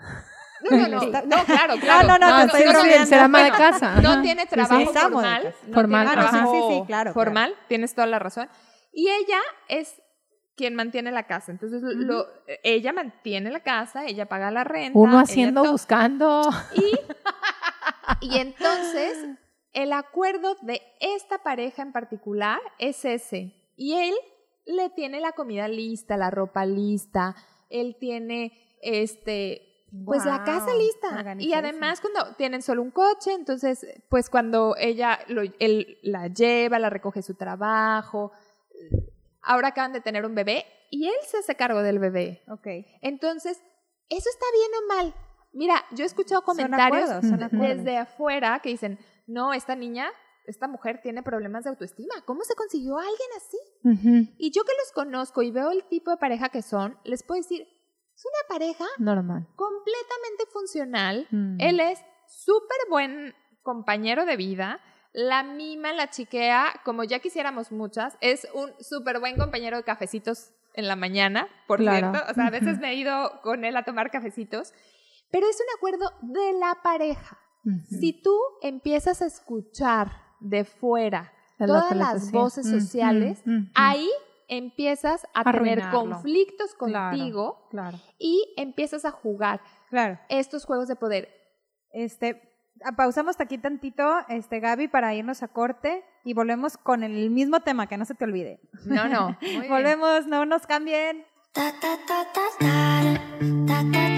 [0.70, 2.06] No, no, no, no, claro, claro.
[2.08, 4.00] no, no, No, te estoy ser ama de casa.
[4.00, 4.22] No ajá.
[4.22, 4.54] tiene Sí, sí.
[4.54, 5.42] trabajo formal.
[5.42, 5.56] casa.
[5.66, 6.30] no Formal, tiene ajá.
[6.30, 8.48] trabajo Sí, sí, sí, claro, Formal, tienes toda la razón.
[8.92, 10.00] Y ella es
[10.54, 11.50] quien mantiene la casa.
[11.50, 12.26] Entonces, lo-
[12.62, 14.98] ella mantiene la casa, ella paga la renta.
[14.98, 16.42] Uno haciendo, buscando.
[16.74, 16.82] Y,
[18.22, 19.18] y entonces,
[19.72, 23.52] el acuerdo de esta pareja en particular es ese.
[23.76, 24.14] Y él
[24.66, 27.34] le tiene la comida lista, la ropa lista,
[27.68, 29.68] él tiene este
[30.06, 31.34] pues la casa lista.
[31.40, 36.78] Y además cuando tienen solo un coche, entonces pues cuando ella lo- él la lleva,
[36.78, 38.32] la recoge su trabajo.
[39.42, 42.42] Ahora acaban de tener un bebé y él se hace cargo del bebé.
[42.48, 42.66] Ok.
[43.02, 43.60] Entonces,
[44.08, 45.14] ¿eso está bien o mal?
[45.52, 47.08] Mira, yo he escuchado comentarios
[47.50, 50.08] desde afuera que dicen, no, esta niña,
[50.46, 52.14] esta mujer tiene problemas de autoestima.
[52.24, 53.58] ¿Cómo se consiguió a alguien así?
[53.84, 54.34] Ujú.
[54.38, 57.40] Y yo que los conozco y veo el tipo de pareja que son, les puedo
[57.40, 59.46] decir, es una pareja Normal.
[59.56, 61.26] completamente funcional.
[61.30, 61.56] Mm.
[61.60, 64.80] Él es súper buen compañero de vida.
[65.12, 68.16] La mima, la chiquea, como ya quisiéramos muchas.
[68.20, 72.10] Es un súper buen compañero de cafecitos en la mañana, por Claro.
[72.12, 72.30] cierto.
[72.30, 74.72] O sea, a veces me he ido con él a tomar cafecitos.
[75.32, 77.38] Pero es un acuerdo de la pareja.
[77.88, 83.42] Si tú empiezas a escuchar de fuera todas las voces sociales,
[83.74, 84.10] ahí
[84.48, 89.60] empiezas a tener conflictos contigo claro, y empiezas a jugar
[90.28, 91.28] estos juegos de poder.
[91.92, 92.42] Este,
[92.84, 97.60] ah, pausamos aquí tantito, este, Gaby, para irnos a corte y volvemos con el mismo
[97.60, 98.60] tema, que no se te olvide.
[98.86, 99.38] No, no.
[99.68, 101.24] volvemos, no nos cambien.
[101.52, 104.11] Ta, ta, ta,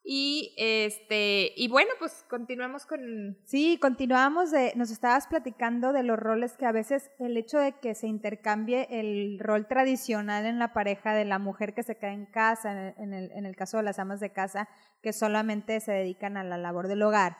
[0.06, 6.18] Y este y bueno, pues continuamos con Sí, continuamos de, nos estabas platicando de los
[6.18, 10.74] roles que a veces el hecho de que se intercambie el rol tradicional en la
[10.74, 13.84] pareja de la mujer que se queda en casa, en el, en el, caso de
[13.84, 14.68] las amas de casa,
[15.02, 17.38] que solamente se dedican a la labor del hogar,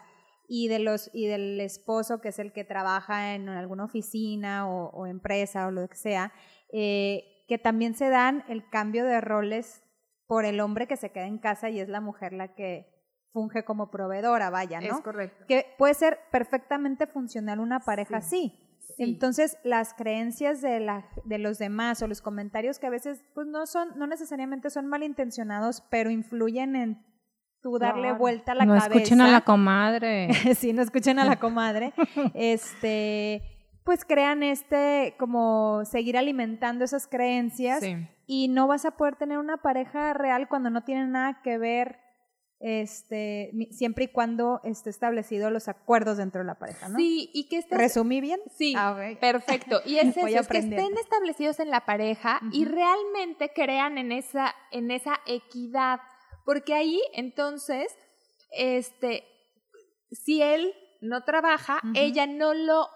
[0.48, 4.88] y de los y del esposo que es el que trabaja en alguna oficina o,
[4.88, 6.32] o empresa o lo que sea,
[6.72, 9.83] eh, que también se dan el cambio de roles
[10.34, 12.92] por el hombre que se queda en casa y es la mujer la que
[13.32, 14.96] funge como proveedora, vaya, ¿no?
[14.96, 15.44] Es correcto.
[15.46, 18.52] que puede ser perfectamente funcional una pareja así.
[18.98, 23.46] Entonces, las creencias de, la, de los demás o los comentarios que a veces pues
[23.46, 27.06] no son, no necesariamente son malintencionados, pero influyen en
[27.62, 28.96] tú darle vuelta a la no cabeza.
[28.96, 30.30] escuchen a la comadre.
[30.56, 31.94] sí, no escuchen a la comadre.
[32.34, 33.53] este,
[33.84, 37.96] pues crean este, como seguir alimentando esas creencias Sí.
[38.26, 42.00] y no vas a poder tener una pareja real cuando no tiene nada que ver
[42.60, 46.96] este siempre y cuando esté establecido los acuerdos dentro de la pareja, ¿no?
[46.96, 47.76] Sí, y que estés...
[47.76, 48.40] ¿Resumí bien?
[48.56, 49.80] Sí, Ah, perfecto.
[49.84, 54.54] Y es eso, es que estén establecidos en la pareja y realmente crean en esa,
[54.70, 56.00] en esa equidad.
[56.46, 57.94] Porque ahí, entonces,
[58.50, 59.24] este,
[60.10, 62.88] si él no trabaja, ella no lo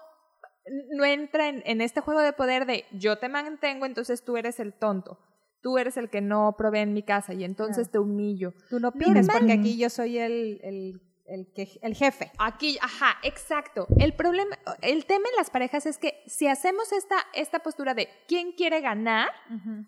[0.91, 4.59] no entra en, en este juego de poder de yo te mantengo, entonces tú eres
[4.59, 5.19] el tonto.
[5.61, 8.53] Tú eres el que no provee en mi casa y entonces te humillo.
[8.69, 9.51] Tú no porque Normal.
[9.51, 12.31] aquí yo soy el, el, el, que, el jefe.
[12.37, 13.85] Aquí, ajá, exacto.
[13.97, 18.07] El problema, el tema en las parejas es que si hacemos esta, esta postura de
[18.27, 19.29] quién quiere ganar,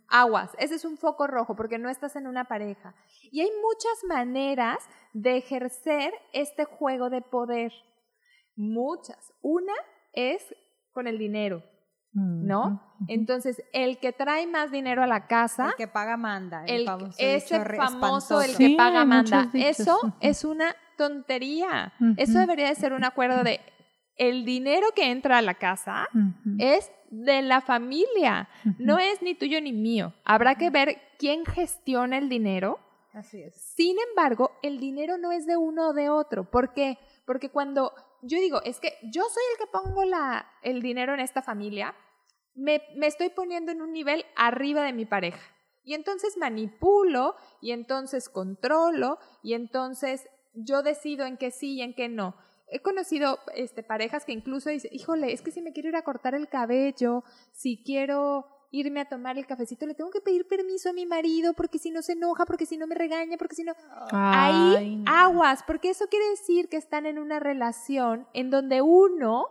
[0.10, 2.94] aguas, ese es un foco rojo porque no estás en una pareja.
[3.32, 4.78] Y hay muchas maneras
[5.14, 7.72] de ejercer este juego de poder.
[8.58, 9.32] Muchas.
[9.42, 9.74] Una
[10.12, 10.54] es
[10.92, 11.64] con el dinero,
[12.14, 12.82] ¿no?
[13.08, 16.64] Entonces, el que trae más dinero a la casa, El que paga manda.
[16.66, 19.50] El, el, famoso ese famoso, el que Sí, paga manda.
[19.54, 21.94] Eso es una tontería.
[22.18, 23.60] Eso debería de ser un acuerdo de
[24.18, 26.08] el dinero que entra a la casa
[26.60, 30.14] es de la familia, no es ni tuyo ni mío.
[30.24, 32.80] Habrá que ver quién gestiona el dinero.
[33.14, 33.56] Así es.
[33.76, 36.50] Sin embargo, el dinero no es de uno o de otro.
[36.50, 36.98] ¿Por qué?
[37.26, 40.04] Porque cuando yo digo, es que yo soy el que pongo
[40.62, 41.96] el dinero en esta familia,
[42.54, 45.42] me, me estoy poniendo en un nivel arriba de mi pareja.
[45.84, 51.96] Y entonces manipulo, y entonces controlo, y entonces yo decido en qué sí y en
[51.96, 52.36] qué no.
[52.68, 56.04] He conocido este, parejas que incluso dicen, híjole, es que si me quiero ir a
[56.04, 60.90] cortar el cabello, si quiero irme a tomar el cafecito, le tengo que pedir permiso
[60.90, 63.64] a mi marido porque si no se enoja, porque si no me regaña, porque si
[63.64, 63.74] no...
[64.12, 65.12] Ay, Ahí no.
[65.12, 69.48] aguas, porque eso quiere decir que están en una relación en donde uno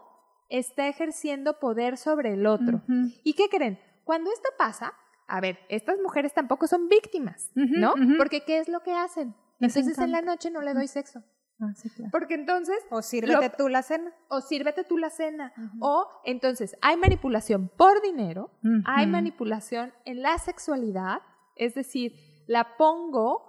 [0.48, 2.82] está ejerciendo poder sobre el otro.
[3.22, 3.78] ¿Y qué creen?
[4.04, 4.94] Cuando esto pasa,
[5.28, 7.94] a ver, estas mujeres tampoco son víctimas, ¿no?
[8.16, 9.34] Porque ¿qué es lo que hacen?
[9.58, 11.22] Les Entonces en la noche no le doy sexo.
[11.60, 12.10] Ah, sí, claro.
[12.10, 14.12] Porque entonces, O sírvete Lo- tú la cena.
[14.28, 18.50] o sírvete tú la cena, o entonces hay manipulación por dinero,
[18.86, 21.18] hay manipulación en la sexualidad,
[21.56, 22.14] es decir,
[22.46, 23.46] la pongo,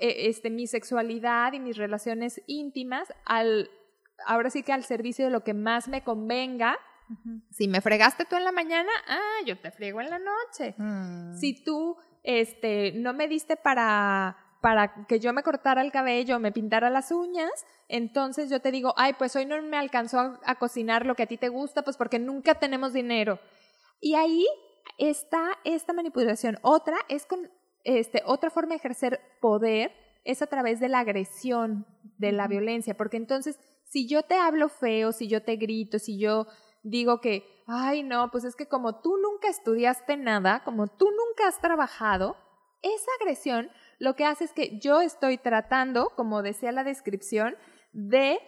[0.00, 3.70] eh, este, mi sexualidad y mis relaciones íntimas al,
[4.26, 6.76] ahora sí que al servicio de lo que más me convenga.
[7.50, 10.74] Si me fregaste tú en la mañana, ah, yo te friego en la noche.
[10.76, 11.34] Mm.
[11.38, 16.52] Si tú, este, no me diste para, para que yo me cortara el cabello, me
[16.52, 17.50] pintara las uñas,
[17.88, 21.24] entonces yo te digo, ay, pues hoy no me alcanzó a, a cocinar lo que
[21.24, 23.38] a ti te gusta, pues porque nunca tenemos dinero.
[24.00, 24.46] Y ahí
[24.98, 26.58] está esta manipulación.
[26.62, 27.50] Otra es con,
[27.84, 29.92] este, otra forma de ejercer poder
[30.24, 31.86] es a través de la agresión,
[32.18, 36.18] de la violencia, porque entonces si yo te hablo feo, si yo te grito, si
[36.18, 36.46] yo
[36.82, 41.48] digo que, ay, no, pues es que como tú nunca estudiaste nada, como tú nunca
[41.48, 42.36] has trabajado,
[42.82, 47.56] esa agresión lo que hace es que yo estoy tratando, como decía la descripción,
[47.92, 48.38] de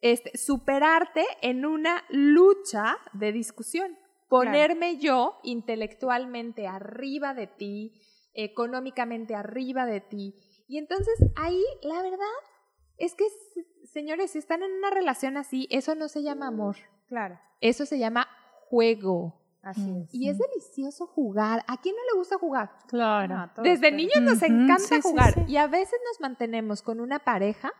[0.00, 3.96] este, superarte en una lucha de discusión.
[4.28, 8.00] Ponerme yo intelectualmente arriba de ti,
[8.32, 10.34] económicamente arriba de ti.
[10.66, 12.18] Y entonces ahí, la verdad,
[12.96, 13.24] es que,
[13.84, 16.76] señores, si están en una relación así, eso no se llama amor.
[17.06, 18.26] Claro, Eso se llama
[18.68, 19.43] juego.
[19.64, 20.14] Así es.
[20.14, 21.64] Y es delicioso jugar.
[21.66, 22.70] ¿A quién no le gusta jugar?
[22.88, 23.34] Claro.
[23.56, 25.40] No, Desde pero- niños nos encanta sí, sí, jugar sí.
[25.48, 27.72] y a veces nos mantenemos con una pareja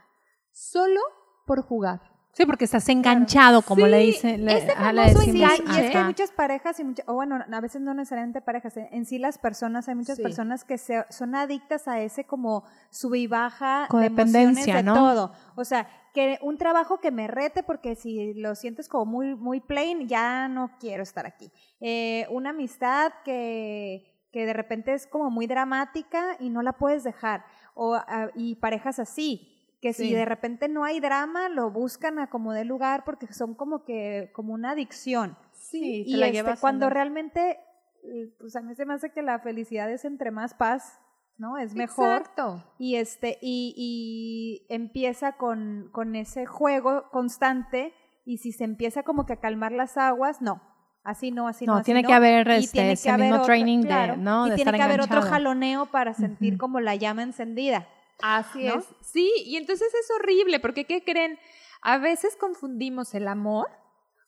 [0.52, 1.00] solo
[1.46, 2.13] por jugar.
[2.36, 4.44] Sí, porque estás enganchado, como Sí, le dicen.
[4.44, 7.14] le- ah, le famoso decimos, Sí, y es que hay muchas parejas y muchas, o
[7.14, 10.22] bueno, a veces no necesariamente parejas, en- en sí las personas, hay muchas Sí.
[10.22, 14.82] personas que se, son adictas a ese como sube y baja de Codependencia, emociones de
[14.82, 14.94] ¿no?
[14.94, 15.32] todo.
[15.54, 19.60] O sea, que un trabajo que me rete porque si lo sientes como muy, muy
[19.60, 21.52] plain, ya no quiero estar aquí.
[21.80, 27.04] Eh, una amistad que, que de repente es como muy dramática y no la puedes
[27.04, 27.44] dejar.
[27.74, 29.53] O, ah, y parejas así,
[29.84, 30.14] que si Sí.
[30.14, 34.30] de repente no hay drama, lo buscan a como de lugar porque son como que,
[34.34, 35.36] como una adicción.
[35.52, 37.58] Sí, te y la este, llevas cuando realmente,
[38.02, 40.98] eh, pues a mí se me hace que la felicidad es entre más paz
[41.36, 41.58] ¿no?
[41.58, 42.06] Es mejor.
[42.20, 42.64] Exacto.
[42.78, 47.92] Y este, y, y empieza con, con ese juego constante,
[48.24, 50.62] y si se empieza como que a calmar las aguas, no.
[51.02, 51.72] Así no, así no.
[51.74, 54.16] No, así tiene que haber, Y este, tiene que ese haber mismo otro- training de,
[54.16, 54.46] ¿no?
[54.46, 57.86] Y de tiene estar que haber otro jaloneo para sentir como la llama encendida.
[58.22, 58.78] Así ¿no?
[58.78, 58.84] es.
[59.02, 61.38] Sí, y entonces es horrible, porque ¿qué creen?
[61.82, 63.68] A veces confundimos el amor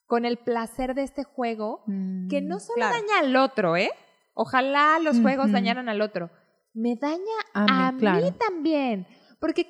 [0.06, 1.82] con el placer de este juego,
[2.30, 2.94] que no solo claro.
[2.94, 3.90] daña al otro, ¿eh?
[4.34, 6.30] Ojalá los juegos dañaran al otro.
[6.74, 7.22] Me daña
[7.54, 9.06] A a, mí, mí, también.
[9.40, 9.66] Porque,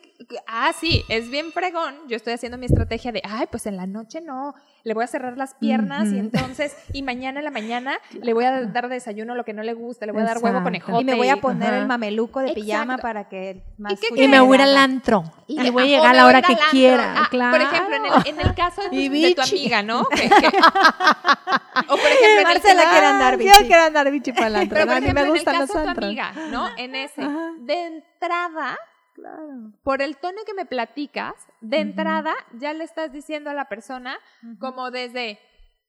[0.46, 1.94] ah, sí, es bien fregón.
[2.08, 4.54] Yo estoy haciendo mi estrategia de, ay, pues en la noche no,
[4.87, 8.45] le voy a cerrar las piernas y entonces, y mañana en la mañana le voy
[8.45, 10.62] a dar desayuno lo que no le gusta, le voy a dar huevo Exacto.
[10.64, 11.01] conejote.
[11.03, 11.78] Y me voy a poner Ajá.
[11.78, 13.03] el mameluco de pijama Exacto.
[13.03, 15.24] para que más qué Y me voy a ir al antro.
[15.49, 16.66] Y, de- voy a llegar a la hora que antro.
[16.70, 17.14] quiera.
[17.18, 17.51] Ah, claro.
[17.59, 20.05] Por ejemplo, en el, en el caso de, tu- de tu amiga, ¿no?
[20.09, 20.28] Que- que-
[21.89, 23.51] o por ejemplo, en el Marcela caso- quiere andar bichi.
[23.61, 24.74] Yo quiero andar bichi para el antro.
[24.74, 26.68] pero por a mí ejemplo, me gustan en el los caso de tu amiga, ¿no?
[26.76, 27.51] En ese, Ajá.
[27.59, 28.78] de entrada,
[29.16, 29.72] Claro.
[29.82, 34.18] por el tono que me platicas, de entrada ya le estás diciendo a la persona
[34.60, 35.38] como desde,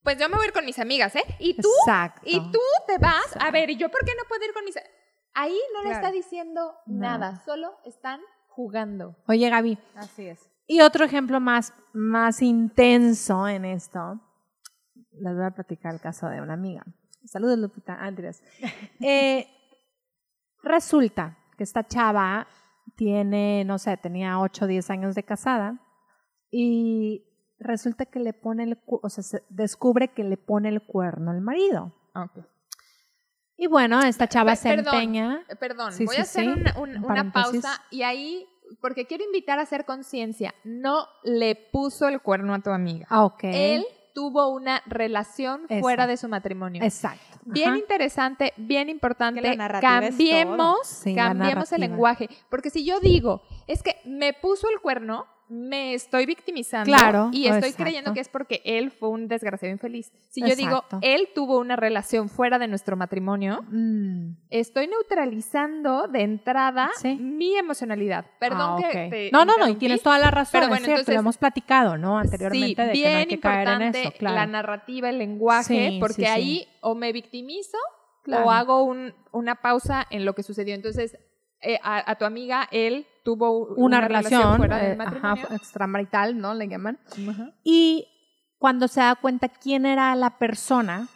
[0.01, 1.23] pues yo me voy a ir con mis amigas, ¿eh?
[1.39, 2.21] Y tú, Exacto.
[2.23, 4.75] y tú te vas, a ver, ¿y yo por qué no puedo ir con mis...
[5.34, 6.99] Ahí no le está diciendo No.
[7.01, 9.15] nada, solo están jugando.
[9.28, 10.49] Oye, Gaby, Así es.
[10.65, 14.21] y otro ejemplo más, más intenso en esto,
[15.11, 16.84] les voy a platicar el caso de una amiga.
[17.25, 17.93] Saludos, Lupita.
[17.95, 18.41] Andrés.
[19.01, 19.47] Eh,
[20.63, 22.47] resulta que esta chava
[22.98, 25.80] tiene, no sé, tenía 8 o 10 años de casada
[26.52, 27.24] y
[27.60, 31.39] resulta que le pone el, o sea, se descubre que le pone el cuerno al
[31.39, 31.93] marido.
[33.56, 35.45] Y bueno, esta chava se perdón, empeña.
[35.60, 36.50] Perdón, Sí, voy sí, a hacer sí.
[36.50, 38.45] una, un- pausa y ahí,
[38.82, 43.06] porque quiero invitar a hacer conciencia, no le puso el cuerno a tu amiga.
[43.10, 43.43] Ah, ok.
[43.43, 43.86] Él
[44.18, 46.82] tuvo una relación fuera de su matrimonio.
[46.84, 47.38] Exacto.
[47.45, 47.78] Bien Ajá.
[47.78, 49.43] interesante, bien importante.
[49.43, 52.28] Que la cambiemos, la cambiemos el lenguaje.
[52.49, 57.45] Porque si yo digo, es que me puso el cuerno, me estoy victimizando Claro, y
[57.45, 57.84] estoy exacto.
[57.84, 60.12] creyendo que es porque él fue un desgraciado infeliz.
[60.30, 64.34] Si yo digo, él tuvo una relación fuera de nuestro matrimonio, Mm.
[64.50, 67.16] estoy neutralizando de entrada Sí.
[67.16, 68.26] mi emocionalidad.
[68.39, 70.52] Perdón Ah, que te No, no, no, y tienes toda la razón.
[70.54, 72.18] Pero es bueno, cierto, entonces- lo hemos platicado, ¿no?
[72.18, 74.36] Anteriormente sí, de que no hay que caer en eso, claro.
[74.36, 77.78] la narrativa, el lenguaje, Sí, porque ahí o me victimizo
[78.24, 78.45] Claro.
[78.45, 80.76] o hago un- una pausa en lo que sucedió.
[80.76, 81.18] Entonces,
[81.62, 86.53] eh, a, a tu amiga, él tuvo Una, relación, fuera eh, ajá, extramarital, ¿no?
[86.53, 86.99] Le llaman.
[87.64, 88.08] Y
[88.58, 91.08] cuando se da cuenta quién era la persona,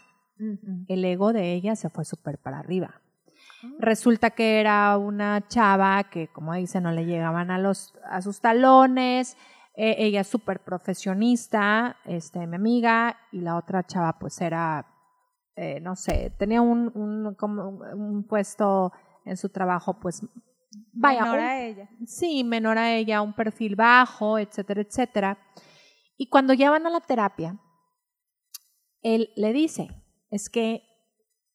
[0.88, 3.02] el ego de ella se fue súper para arriba.
[3.64, 3.68] Ah.
[3.80, 8.42] Resulta que era una chava que, como dice, no le llegaban a, los, a sus
[8.42, 9.38] talones.
[9.76, 14.86] eh, ella es súper profesionista, este, mi amiga, y la otra chava pues era,
[15.56, 18.92] eh, no sé, tenía un, un, como un- un puesto
[19.26, 20.22] en su trabajo pues,
[20.94, 21.90] vaya, Menor un- a ella.
[22.06, 25.38] sí, menor a ella, un perfil bajo, etcétera, etcétera.
[26.18, 27.60] Y cuando ya van a la terapia,
[29.02, 29.88] él le dice,
[30.30, 30.84] es que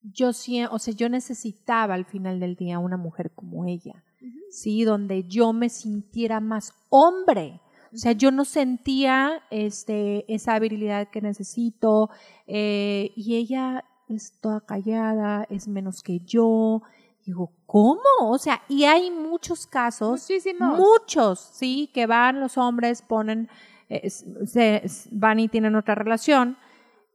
[0.03, 4.05] yo o sea, yo necesitaba al final del día una mujer como ella,
[4.51, 7.61] sí, donde yo me sintiera más hombre.
[7.93, 12.11] O sea, yo no sentía este, esa habilidad que necesito
[12.47, 16.83] eh, y ella es toda callada, es menos que yo.
[17.27, 18.01] Digo, ¿cómo?
[18.21, 20.79] O sea, y hay muchos casos Muchísimos.
[20.79, 23.49] Muchos, sí, que van los hombres, ponen,
[23.89, 26.57] eh, se, van y tienen otra relación,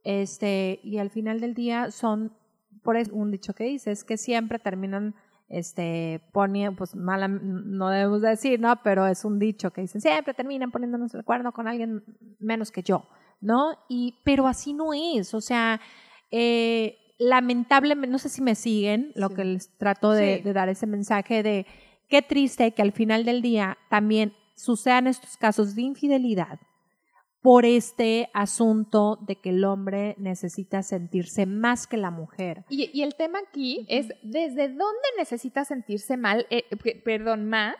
[0.04, 2.36] este, y al final del día son,
[2.82, 5.14] por eso un dicho que dice, es que siempre terminan,
[5.48, 8.82] este, poniendo, pues mala, no debemos decir, ¿no?
[8.82, 12.04] Pero es un dicho que dicen, siempre terminan poniéndonos el cuerno con alguien
[12.38, 13.06] menos que yo,
[13.40, 13.78] ¿no?
[13.88, 15.80] Y, pero así no es, o sea,
[16.30, 16.98] eh,
[17.28, 19.34] lamentablemente, no sé si me siguen, lo Sí.
[19.36, 20.42] que les trato de, Sí.
[20.42, 21.66] de dar ese mensaje de
[22.08, 26.58] qué triste que al final del día también sucedan estos casos de infidelidad
[27.40, 32.64] por este asunto de que el hombre necesita sentirse más que la mujer.
[32.68, 37.74] Y, y el tema aquí es desde dónde necesitas sentirse mal, eh, pe- perdón, más,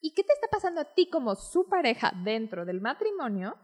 [0.00, 3.56] y qué te está pasando a ti como su pareja dentro del matrimonio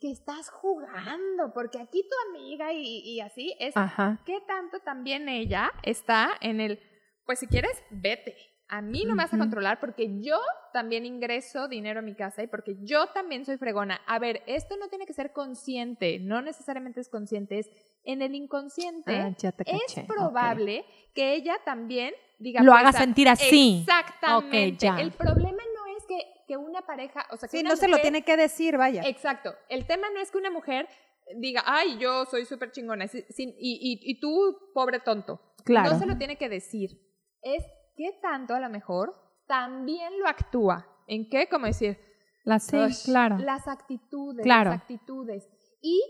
[0.00, 4.20] que estás jugando, porque aquí tu amiga y, y así es Ajá.
[4.24, 6.80] qué tanto también ella está en el,
[7.26, 8.36] pues si quieres, vete.
[8.68, 10.38] A mí no me vas a controlar porque yo
[10.72, 14.00] también ingreso dinero a mi casa y porque yo también soy fregona.
[14.06, 17.70] A ver, esto no tiene que ser consciente, no necesariamente es consciente, es
[18.04, 19.14] en el inconsciente.
[19.16, 19.34] Ah,
[19.66, 20.84] es probable
[21.14, 23.80] que ella también diga Lo pues, haga sentir así.
[23.82, 24.86] Exactamente.
[24.98, 27.98] El problema no es que, que una pareja, o sea, que Sí, no se lo
[27.98, 29.02] tiene que decir, vaya.
[29.06, 29.54] Exacto.
[29.68, 30.88] El tema no es que una mujer
[31.36, 33.08] diga, ay, yo soy súper chingona, y,
[33.38, 35.54] y- y tú, pobre tonto.
[35.64, 35.92] Claro.
[35.92, 36.90] No se lo tiene que decir.
[37.42, 37.64] Es
[37.96, 39.14] qué tanto a lo mejor
[39.46, 40.86] también lo actúa.
[41.06, 41.48] ¿En qué?
[41.48, 41.98] Como decir,
[42.44, 43.38] La sí, claro.
[43.38, 44.70] Las actitudes, Claro.
[44.70, 45.48] las actitudes.
[45.82, 46.02] Y,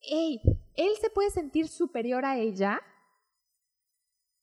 [0.00, 0.40] hey,
[0.74, 2.80] él se puede sentir superior a ella.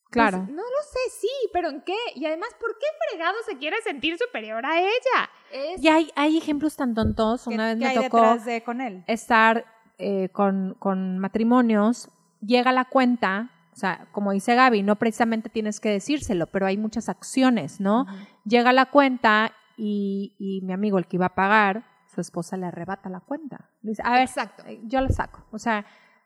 [0.09, 0.39] Claro.
[0.39, 1.95] Pues, no lo sé, sí, pero ¿en qué?
[2.15, 5.29] Y además, ¿por qué fregado se quiere sentir superior a ella?
[5.53, 7.45] Es Y hay, hay ejemplos tan tontos.
[7.47, 9.03] ¿Qué- Una vez me tocó de con él?
[9.07, 9.65] estar
[9.97, 12.09] eh, con, con matrimonios,
[12.41, 16.77] llega la cuenta, o sea, como dice Gaby, no precisamente tienes que decírselo, pero hay
[16.77, 18.05] muchas acciones, ¿no?
[18.45, 22.65] Llega la cuenta y, y mi amigo, el que iba a pagar, su esposa le
[22.65, 23.69] arrebata la cuenta.
[23.81, 24.63] Dice, a ver, Exacto.
[24.67, 25.45] eh, yo la saco.
[25.51, 25.85] O sea,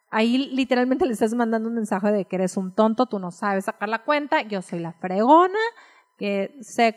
[0.10, 3.66] ahí literalmente le estás mandando un mensaje de que eres un tonto, tú no sabes
[3.66, 5.60] sacar la cuenta, yo soy la fregona,
[6.18, 6.88] que sé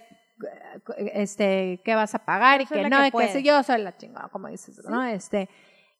[0.96, 3.96] eh, este qué vas a pagar y que no, que que sé yo soy la
[3.96, 5.04] chingada, como dices, ¿no?
[5.04, 5.48] Este,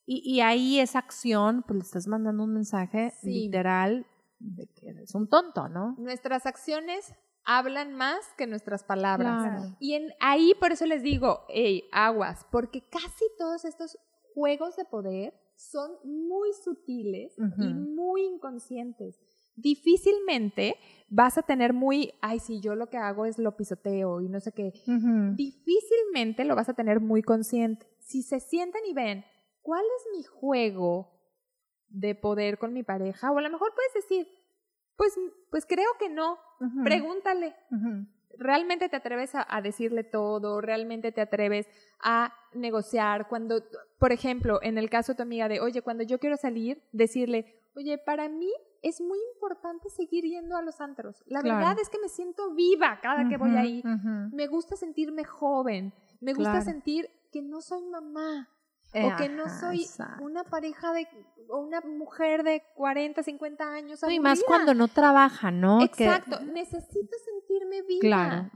[0.06, 3.30] y, y ahí esa acción, pues le estás mandando un mensaje Sí.
[3.44, 4.06] literal
[4.38, 5.94] de que eres un tonto, ¿no?
[5.98, 7.14] Nuestras acciones
[7.44, 9.42] hablan más que nuestras palabras.
[9.42, 9.76] Claro.
[9.80, 13.98] Y en, ahí por eso les digo, hey, aguas, porque casi todos estos
[14.34, 19.18] juegos de poder son muy sutiles y muy inconscientes.
[19.56, 20.76] Difícilmente
[21.08, 24.38] vas a tener muy, ay, si yo lo que hago es lo pisoteo y no
[24.38, 24.72] sé qué.
[25.34, 27.86] Difícilmente lo vas a tener muy consciente.
[27.98, 29.24] Si se sientan y ven,
[29.62, 31.17] ¿cuál es mi juego
[31.88, 33.30] de poder con mi pareja?
[33.30, 34.28] O a lo mejor puedes decir,
[34.96, 35.18] pues,
[35.50, 36.38] pues creo que no.
[36.84, 37.54] Pregúntale.
[38.36, 40.60] ¿Realmente te atreves a, a decirle todo?
[40.60, 41.66] ¿Realmente te atreves
[42.00, 43.26] a negociar?
[43.28, 43.62] Cuando,
[43.98, 47.60] por ejemplo, en el caso de tu amiga de, oye, cuando yo quiero salir, decirle,
[47.74, 48.50] oye, para mí
[48.82, 51.22] es muy importante seguir yendo a los antros.
[51.26, 51.58] La Claro.
[51.58, 53.82] verdad es que me siento viva cada que voy ahí.
[54.32, 55.92] Me gusta sentirme joven.
[56.20, 56.64] Me gusta Claro.
[56.64, 58.48] sentir que no soy mamá.
[58.94, 59.86] Eh, o que no soy
[60.20, 61.06] una pareja de,
[61.48, 64.02] o una mujer de 40, 50 años.
[64.02, 65.78] No, y más cuando no trabaja, ¿no?
[65.78, 66.40] Que- Exacto.
[66.40, 68.00] Necesito sentirme viva.
[68.00, 68.50] claro.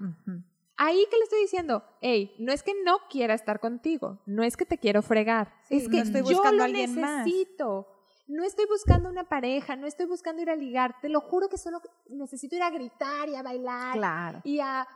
[0.79, 4.57] Ahí que le estoy diciendo, hey, no es que no quiera estar contigo, no es
[4.57, 7.25] que te quiero fregar, Sí, es que no estoy yo buscando lo a alguien más.
[7.27, 7.87] necesito.
[8.27, 11.59] No estoy buscando una pareja, no estoy buscando ir a ligar, te lo juro que
[11.59, 14.41] solo necesito ir a gritar y a bailar Claro.
[14.45, 14.89] y a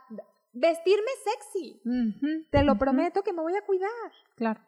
[0.51, 1.81] vestirme sexy.
[2.49, 3.89] Te lo prometo que me voy a cuidar
[4.35, 4.59] Claro.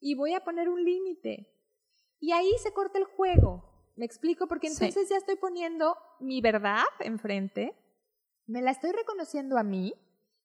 [0.00, 1.48] Y voy a poner un límite.
[2.20, 3.64] Y ahí se corta el juego.
[3.96, 4.46] ¿Me explico?
[4.46, 4.74] Porque Sí.
[4.84, 7.74] entonces ya estoy poniendo mi verdad enfrente,
[8.46, 9.94] me la estoy reconociendo a mí,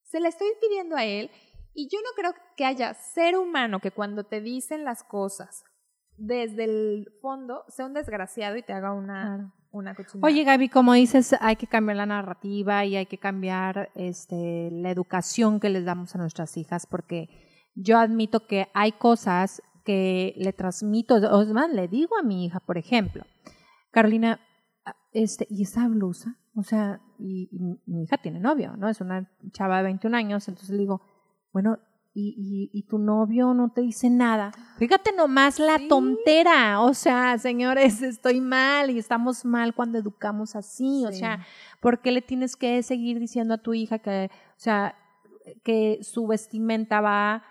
[0.03, 1.29] se la estoy pidiendo a él,
[1.73, 5.63] y yo no creo que haya ser humano que cuando te dicen las cosas
[6.17, 9.53] desde el fondo sea un desgraciado y te haga una, Claro.
[9.71, 10.27] una cochinada.
[10.27, 14.91] Oye, Gaby, como dices, hay que cambiar la narrativa y hay que cambiar este, la
[14.91, 17.29] educación que les damos a nuestras hijas, porque
[17.75, 22.45] yo admito que hay cosas que le transmito, o es más, le digo a mi
[22.45, 23.23] hija, por ejemplo,
[23.91, 24.39] Carolina,
[25.11, 26.37] este, ¿y esa blusa?
[26.55, 27.59] O sea, y, y
[27.91, 28.89] mi- hija tiene novio, ¿no?
[28.89, 31.01] Es una chava de 21 años, entonces le digo,
[31.53, 31.79] bueno,
[32.13, 34.51] ¿y, y, y tu novio no te dice nada?
[34.77, 35.87] Fíjate nomás la Sí.
[35.87, 41.39] tontera, o sea, señores, estoy mal y estamos mal cuando educamos así, o sea,
[41.79, 44.95] ¿por qué le tienes que seguir diciendo a tu hija que, o sea,
[45.63, 47.43] que su vestimenta va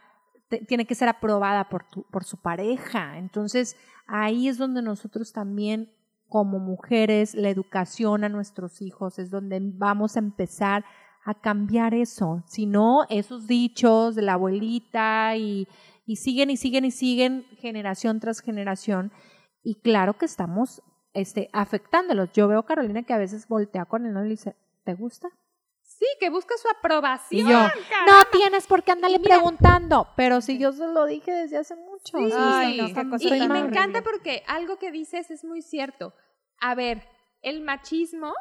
[0.59, 3.19] tiene que ser aprobada por, tu, por su pareja.
[3.19, 3.77] Entonces,
[4.07, 5.93] ahí es donde nosotros también,
[6.29, 10.85] como mujeres, la educación a nuestros hijos, es donde vamos a empezar
[11.25, 12.43] a cambiar eso.
[12.47, 15.69] Si no, esos dichos de la abuelita y,
[16.07, 19.13] y siguen y siguen y siguen generación tras generación.
[19.63, 20.83] Y claro que estamos
[21.13, 22.33] este, afectándolos.
[22.33, 25.29] Yo veo Carolina que a veces voltea con él y le dice, ¿te gusta?
[26.01, 27.47] Sí, que busca su aprobación.
[27.47, 27.59] Y yo,
[27.91, 28.07] caramba.
[28.07, 32.17] No tienes por qué andarle preguntando, pero si yo se lo dije desde hace mucho.
[32.17, 32.95] Sí, Ay, sí.
[32.95, 36.15] no, y, me encanta porque algo que dices es muy cierto.
[36.59, 37.07] A ver,
[37.43, 38.33] el machismo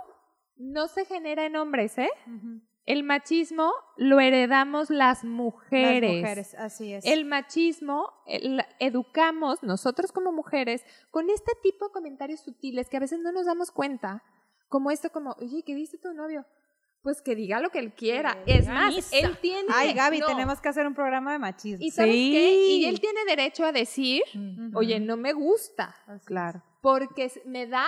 [0.56, 2.10] no se genera en hombres, ¿eh?
[2.86, 6.02] El machismo lo heredamos las mujeres.
[6.02, 7.06] Las mujeres, así es.
[7.06, 13.02] El machismo el- educamos nosotros como mujeres con este tipo de comentarios sutiles que a
[13.02, 14.24] veces no nos damos cuenta,
[14.70, 16.46] como esto como, oye, ¿qué dice tu novio?
[17.02, 18.44] Pues que diga lo que él quiera.
[18.46, 19.16] Que Es más, misa.
[19.18, 19.70] él tiene...
[19.74, 20.28] Ay, Gaby, no.
[20.28, 21.86] tenemos que hacer un programa de machismo.
[21.86, 22.32] ¿Y sabes Sí.
[22.34, 22.52] qué?
[22.68, 24.22] Y él tiene derecho a decir,
[24.76, 25.96] oye, no me gusta,
[26.26, 26.62] claro.
[26.82, 27.86] porque me da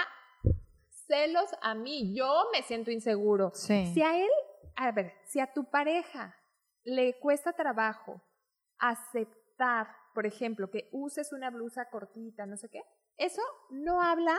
[1.07, 3.51] celos a mí, yo me siento inseguro.
[3.53, 3.91] Sí.
[3.93, 4.30] Si a él,
[4.78, 6.34] a ver, si a tu pareja
[6.84, 8.22] le cuesta trabajo
[8.80, 12.82] aceptar, por ejemplo, que uses una blusa cortita, no sé qué,
[13.18, 14.38] eso no habla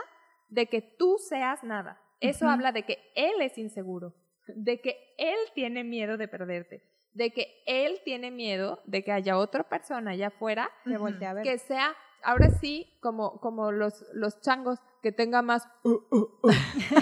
[0.49, 1.99] de que tú seas nada.
[2.19, 4.15] Eso habla de que él es inseguro,
[4.47, 6.83] de que él tiene miedo de perderte,
[7.13, 11.33] de que él tiene miedo de que haya otra persona allá afuera Te voltea a
[11.35, 11.43] ver.
[11.43, 16.51] que sea ahora sí, como, como los, los changos, que tenga más, uh, uh, uh,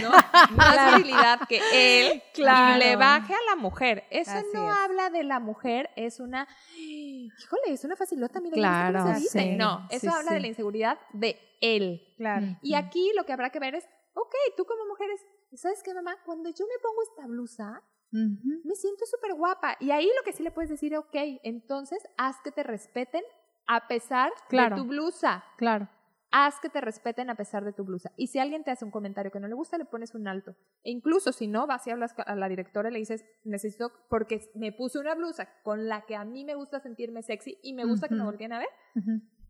[0.02, 0.10] ¿no?
[0.56, 2.76] más virilidad que él Claro.
[2.78, 4.04] y le baje a la mujer.
[4.10, 4.78] Eso Así no es.
[4.78, 9.40] habla de la mujer, es una, híjole, es una facilota, mira, Claro, ¿cómo se dice?
[9.42, 10.34] sí, No, eso sí, habla sí.
[10.34, 12.02] de la inseguridad de él.
[12.18, 12.58] Claro.
[12.64, 13.86] Y aquí lo que habrá que ver es,
[14.16, 15.22] ok, tú como mujer es,
[15.58, 16.16] ¿sabes qué, mamá?
[16.26, 19.78] Cuando yo me pongo esta blusa, me siento súper guapa.
[19.80, 23.24] Y ahí lo que sí le puedes decir, ok, entonces haz que te respeten
[23.68, 24.76] a pesar Claro.
[24.76, 25.44] de tu blusa.
[25.58, 25.88] Claro.
[26.34, 28.12] Haz que te respeten a pesar de tu blusa.
[28.16, 30.56] Y si alguien te hace un comentario que no le gusta, le pones un alto.
[30.84, 34.40] E incluso si no, vas y hablas a la directora y le dices, necesito, porque
[34.56, 37.84] me puse una blusa con la que a mí me gusta sentirme sexy y me
[37.86, 38.70] gusta que me volteen a ver,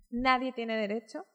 [0.10, 1.26] nadie tiene derecho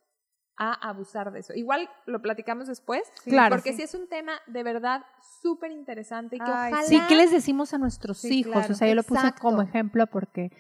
[0.59, 1.53] a abusar de eso.
[1.55, 3.55] Igual lo platicamos después, Claro.
[3.57, 5.03] porque si es un tema de verdad
[5.43, 6.87] súper interesante y que Ay, ojalá...
[6.89, 8.53] Sí, ¿qué les decimos a nuestros Sí, hijos?
[8.53, 10.51] claro, o sea, yo lo puse como ejemplo porque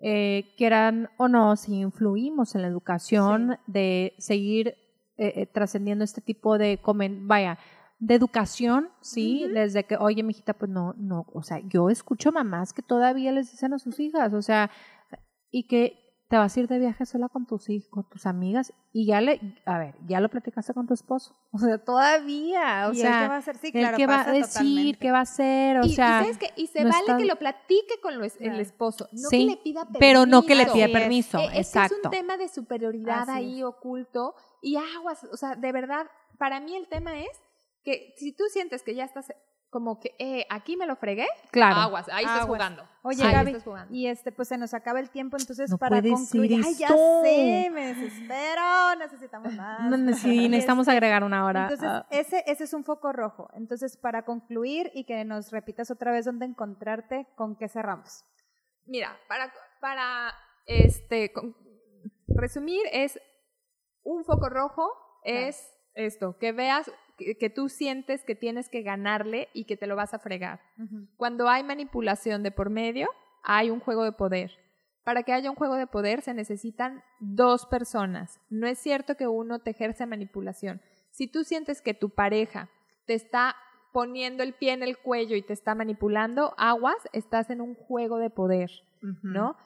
[0.00, 4.68] eh, quieran o no, si influimos en la educación de seguir
[5.18, 7.58] eh, eh, trascendiendo este tipo de, comen vaya,
[7.98, 12.72] de educación, sí, desde que, oye, mijita, pues no, no, o sea, yo escucho mamás
[12.72, 14.70] que todavía les dicen a sus hijas, o sea,
[15.50, 18.72] y que te vas a ir de viaje sola con tus hijos, con tus amigas,
[18.92, 22.92] y ya le, a ver, ya lo platicaste con tu esposo, o sea, todavía, o
[22.92, 23.56] ¿Y él sea, qué va a hacer?
[23.58, 24.98] Sí, claro, qué va a decir, totalmente.
[25.00, 26.50] qué va a hacer, o y, y sea, ¿sabes qué?
[26.54, 29.50] Y se no vale está- que lo platique con lo el esposo, no Sí, que
[29.50, 29.98] le pida permiso.
[29.98, 31.96] pero no que le pida permiso, es exacto.
[31.96, 36.06] es un tema de superioridad Así ahí oculto y aguas, o sea, de verdad,
[36.38, 37.30] para mí el tema es
[37.82, 39.32] que si tú sientes que ya estás
[39.70, 41.76] como que eh, aquí me lo fregué, Claro.
[41.76, 42.88] aguas, ahí estás jugando.
[43.02, 43.94] Oye, Ahí Gaby, estás jugando.
[43.94, 47.70] y este, pues se nos acaba el tiempo, entonces No para concluir, ay, ya sé,
[47.72, 49.88] me desespero, necesitamos más.
[49.98, 51.62] No, sí, Y necesitamos este, agregar una hora.
[51.62, 53.48] Entonces, Ah, ese, ese es un foco rojo.
[53.54, 58.24] Entonces, para concluir y que nos repitas otra vez dónde encontrarte, ¿con qué cerramos?
[58.86, 60.34] Mira, para, para
[60.66, 61.54] este, con-
[62.28, 63.18] resumir, es
[64.02, 64.90] un foco rojo,
[65.22, 66.90] es esto, que veas
[67.20, 70.60] que, que tú sientes que tienes que ganarle y que te lo vas a fregar.
[71.16, 73.08] Cuando hay manipulación de por medio,
[73.42, 74.52] hay un juego de poder.
[75.04, 78.40] Para que haya un juego de poder se necesitan dos personas.
[78.48, 80.80] No es cierto que uno te ejerce manipulación.
[81.10, 82.70] Si tú sientes que tu pareja
[83.06, 83.56] te está
[83.92, 88.18] poniendo el pie en el cuello y te está manipulando, aguas, estás en un juego
[88.18, 88.70] de poder.
[89.22, 89.56] ¿no?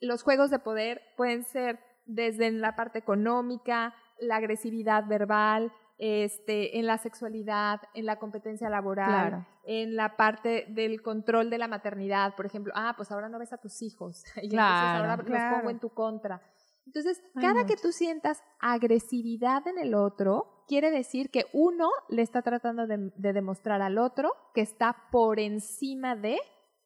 [0.00, 6.86] Los juegos de poder pueden ser desde la parte económica, la agresividad verbal, este, en
[6.86, 9.46] la sexualidad, en la competencia laboral, Claro.
[9.64, 13.52] en la parte del control de la maternidad, por ejemplo, ah, pues ahora no ves
[13.52, 15.56] a tus hijos, y Claro, entonces ahora los claro.
[15.58, 16.42] pongo en tu contra.
[16.86, 22.22] Entonces, Ay, cada que tú sientas agresividad en el otro, quiere decir que uno le
[22.22, 26.38] está tratando de, de demostrar al otro que está por encima de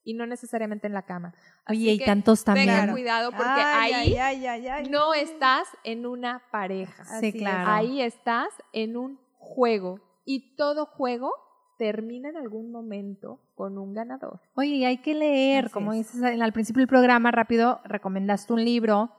[0.09, 1.35] y no necesariamente en la cama.
[1.67, 2.69] Así Oye, y que tantos también.
[2.69, 4.89] Tengan cuidado porque Ay, ahí ay, ay, ay, ay.
[4.89, 7.05] no estás en una pareja.
[7.05, 7.35] Sí, Así es.
[7.35, 7.71] claro.
[7.71, 11.31] Ahí estás en un juego y todo juego
[11.77, 14.41] termina en algún momento con un ganador.
[14.55, 15.99] Oye, y hay que leer, Así como es.
[15.99, 19.11] dices al al principio del programa, rápido, recomendaste un libro,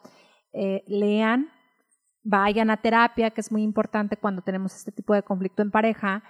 [0.54, 1.52] eh, lean,
[2.24, 6.24] vayan a terapia, que es muy importante cuando tenemos este tipo de conflicto en pareja,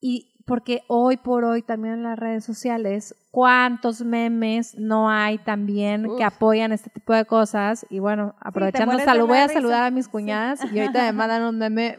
[0.00, 6.16] y porque hoy por hoy también en las redes sociales, cuántos memes no hay también
[6.16, 10.08] que apoyan este tipo de cosas, y bueno, aprovechando, salud, voy a saludar a mis
[10.08, 11.98] cuñadas, y ahorita me mandan un meme,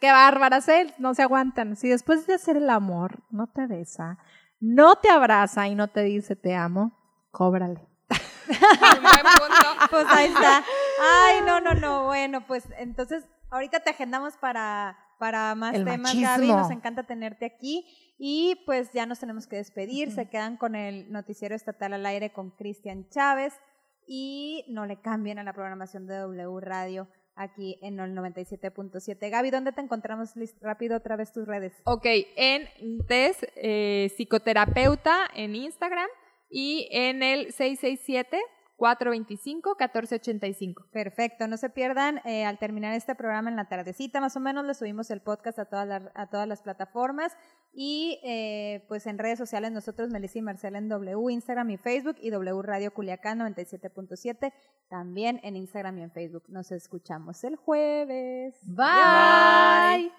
[0.00, 0.92] qué bárbaras, ¿eh?
[0.98, 4.18] no se aguantan, si después de hacer el amor no te besa,
[4.60, 6.92] no te abraza y no te dice te amo,
[7.30, 7.86] cóbrale.
[9.90, 10.58] Pues ahí está.
[11.26, 12.04] Ay, no, no, no.
[12.04, 16.26] Bueno, pues entonces ahorita te agendamos para, para más El temas, machismo.
[16.26, 16.48] Gaby.
[16.48, 17.86] Nos encanta tenerte aquí.
[18.18, 20.10] Y pues ya nos tenemos que despedir.
[20.10, 23.54] Se quedan con el noticiero estatal al aire con Cristian Chávez.
[24.04, 27.06] Y no le cambien a la programación de W Radio
[27.36, 29.30] aquí en el 97.7.
[29.30, 30.30] Gaby, ¿dónde te encontramos?
[30.60, 31.72] Rápido otra vez tus redes.
[31.84, 32.04] Ok,
[32.34, 32.66] en
[33.06, 36.08] TES eh, Psicoterapeuta en Instagram
[36.50, 37.52] y en el
[38.82, 40.90] 425-1485.
[40.90, 42.18] Perfecto, no se pierdan.
[42.26, 45.66] Al terminar este programa en la tardecita, más o menos, le subimos el podcast a
[45.66, 47.36] todas, las, a todas las plataformas.
[47.72, 48.18] Y
[48.88, 52.60] pues en redes sociales, nosotros, Melissa y Marcela en W, Instagram y Facebook, y W
[52.62, 54.52] Radio Culiacán 97.7,
[54.88, 56.42] también en Instagram y en Facebook.
[56.48, 58.58] Nos escuchamos el jueves.
[58.66, 60.10] Bye.